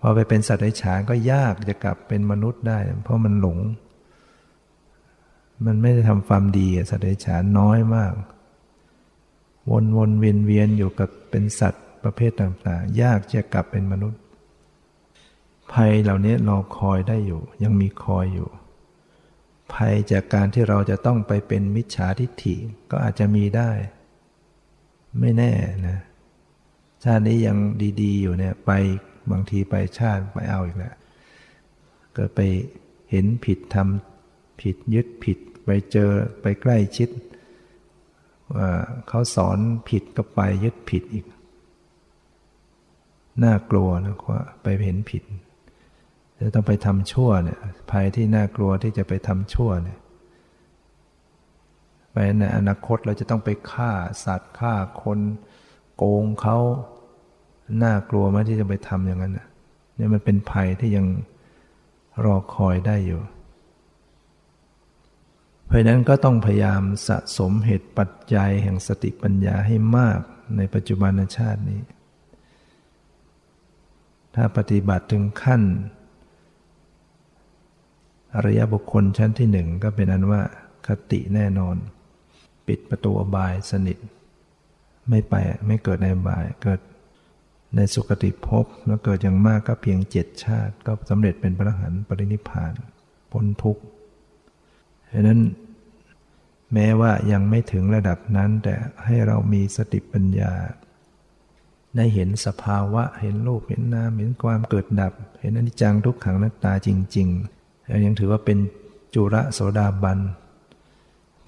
[0.00, 3.58] พอไปเป็นสัตว์ฉานก็ยากจะกลับเป็นมนุษย์ได้ เพราะมันหลง
[5.66, 8.12] มันไม่ได้ทำความดีสัตว์ฉานน้อยมาก
[9.70, 14.20] วนวนเวียนเวียนอยู่กับเป็นสัตว์ประเภทต่างๆ ยากจะกลับเป็นมนุษย์
[15.72, 18.48] ภัยเหล่านี้รอคอยได้อยู่ ยังมีคอยอยู่
[19.72, 22.56] ภัยจากการที่เราจะต้องไปเป็นมิจฉาทิฏฐิ
[22.90, 23.70] ก็อาจจะมีได้
[25.20, 25.52] ไม่แน่
[25.88, 25.98] นะ
[27.04, 27.58] ชาตินี้ยัง
[28.02, 28.70] ดีๆ อยู่เนี่ย ไป
[29.30, 30.94] บางทีไปชาติไปเอาอีกแล้ว
[32.16, 32.40] ก็ไป
[33.10, 36.10] เห็นผิดทำผิดยึดผิด ไปเจอ
[36.42, 37.10] ไปใกล้ชิด
[38.54, 38.70] ว่า
[39.08, 41.26] เขาสอนผิดก็ไปยึดผิดอีก
[43.44, 45.22] น่ากลัวนะว่าไปเห็นผิด
[46.38, 47.58] จะต้องไปทำชั่วเนี่ย
[47.90, 49.98] ภัยที่น่ากลัวที่จะไปทำชั่วเนี่ย
[52.38, 53.92] ในอนาคตเราจะต้องไปฆ่า
[54.24, 55.20] สัตว์ฆ่าคน
[55.96, 56.58] โกงเขา
[57.82, 61.06] น่ากลัวไหมที่จะไปทำอย่างนั้นเนี่ยมันเป็นภัยที่ยัง
[62.24, 63.20] รอคอยได้อยู่
[65.66, 70.20] เพราะนั้นก็ต้องพยายามสะสมเหตุปัจจัยแห่งสติปัญญาให้มาก
[70.56, 71.80] ในปัจจุบันชาตินี้
[74.34, 75.62] ถ้าปฏิบัติถึงขั้น
[78.34, 80.42] อริยบุคคลชั้นที่หนึ่งก็เป็นอันว่า
[80.86, 81.76] คติแน่นอน
[82.68, 83.98] ปิดประตูอบายสนิท
[85.08, 85.34] ไม่ไป
[85.66, 86.80] ไม่เกิดในอบาย เกิด
[87.76, 92.72] ในสุคติภพแล้วเกิดอย่างมากก็เพียงเจ็ดชาติ ก็สำเร็จเป็นพระหันปรินิพาน
[93.30, 93.82] พ้นทุกข์
[95.12, 95.40] ฉะนั้น
[96.74, 100.52] แม้ว่ายังไม่ถึงระดับนั้น แต่ให้เรามีสติปัญญา
[101.96, 107.28] ได้เห็นสภาวะเห็นรูปเห็นนามเห็นความเกิดดับ เห็นอนิจจังทุกขังนัตตาจริง
[107.64, 108.58] ๆ ยังถือว่าเป็น
[109.14, 110.18] จุระโสดาบัน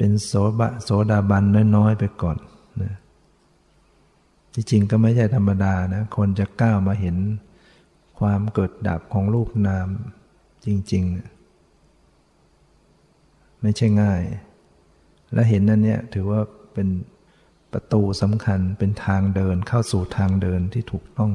[0.02, 1.44] เป็นโสบะโสดาบัน
[1.76, 2.38] น้อยๆไปก่อน
[2.82, 2.94] นะ
[4.54, 7.16] ที่จริงก็ไม่ใช่ธรรมดานะ คนจะก้าวมาเห็น
[8.20, 9.88] ความเกิดดับของรูปนาม
[10.64, 14.22] จริงๆ ไม่ใช่ง่าย
[15.32, 16.40] และเห็นนั่นเนี่ยถือว่า
[16.74, 16.88] เป็น
[17.72, 21.32] ประตูสำคัญเป็นทางเดินเข้าสู่ทางเดินที่ถูกต้อง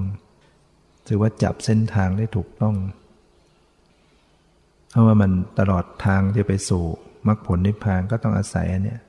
[1.08, 2.76] ถือว่าจับเส้นทางได้ถูกต้อง
[4.92, 6.86] เพราะว่ามันตลอดทางที่ไปสู่
[7.28, 9.02] มรรคผลนิพพานก็ต้องอาศัยอันเนี้ย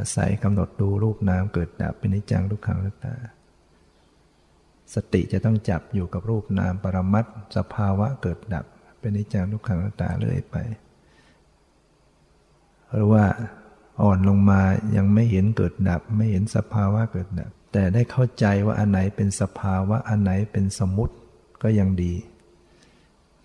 [0.00, 3.14] อาศัยกำหนดดูรูปนามเกิดดับเป็นนิจังทุกขังทุกตา
[4.94, 7.26] สติจะต้องจับอยู่กับรูปนามปรมัต
[7.56, 8.64] สภาวะเกิดดับ
[9.00, 10.56] เป็นนิจังทุกขังทุกตาเรื่อยไป
[12.90, 13.24] หรือว่า
[14.02, 14.60] อ่อนลงมา
[14.96, 21.14] ยังไม่เห็นเกิดดับ ไม่เห็นสภาวะเกิดดับ แต่ได้เข้าใจว่าอันไหนเป็นสภาวะอันไหนเป็นสมุติ
[21.62, 22.12] ก็ยังดี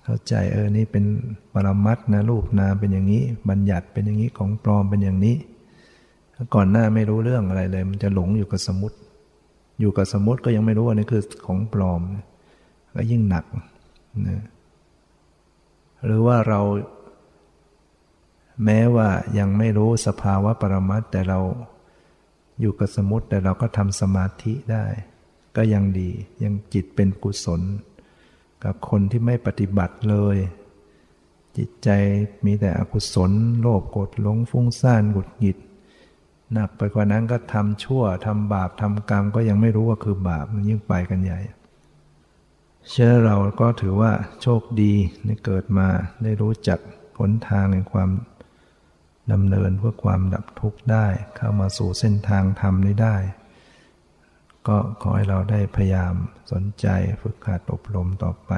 [0.10, 1.06] เข้าใจเออนี่เป็น
[1.54, 5.36] ปรมัตนะรูปนามเป็นอย่างนี้ บัญญัติเป็นอย่างนี้ของปลอมเป็นอย่างนี้
[6.56, 8.98] ก่อนหน้าไม่รู้เรื่องอะไรเลย มันจะหลงอยู่กับสมุติ
[9.80, 12.02] อยู่กับสมุติก็ยังไม่รู้ว่านี่คือของปลอม
[12.96, 13.46] ก็ยิ่งหนัก
[14.28, 14.44] นะ
[16.06, 16.60] หรือว่าเรา
[18.66, 19.08] แม้ว่า
[19.40, 21.40] ยังไม่รู้สภาวะปรมัตแต่เรา
[22.62, 24.86] อยู่กับสมุติแต่เราก็ทำสมาธิได้
[25.56, 26.10] ก็ยังดี
[26.44, 27.62] ยังจิตเป็นกุศล
[28.64, 30.38] กับคนที่ไม่ปฏิบัติเลย
[31.58, 31.90] จิตใจ
[32.46, 33.32] มีแต่อกุศล
[33.62, 35.58] โลภโกรธหลงฟุ้งซ่านหงุดหงิด
[36.54, 41.40] หนักไปกว่านั้นก็ทำชั่วทำบาปทำกรรมก็ยังไม่รู้ว่าคือบาปมันยิ่งไปกันใหญ่
[42.90, 44.94] เชื่อเราก็ถือว่าโชคดี
[45.26, 45.88] ในเกิดมา
[46.24, 46.80] ได้รู้จัก
[47.18, 48.10] หนทางในความ
[49.32, 51.06] ดำเนินเพื่อความดับทุกข์ได้
[51.36, 53.16] เข้ามาสู่เส้นทางธรรมนี้ได้
[54.68, 56.14] ก็ขอให้เราได้พยายาม
[56.52, 56.88] สนใจ
[57.22, 58.54] ฝึกหัดอบรมต่อไป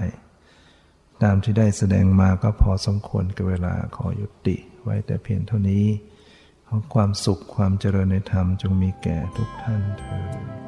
[1.23, 5.85] ตามที่ได้แสดงมาก็พอสมควรกับเวลาขอยุติไว้แต่เพียงเท่านี้
[6.67, 10.19] ขอความสุขความเจริญในธรรมจงมีแก่ทุกท่านเถิ
[10.57, 10.58] ด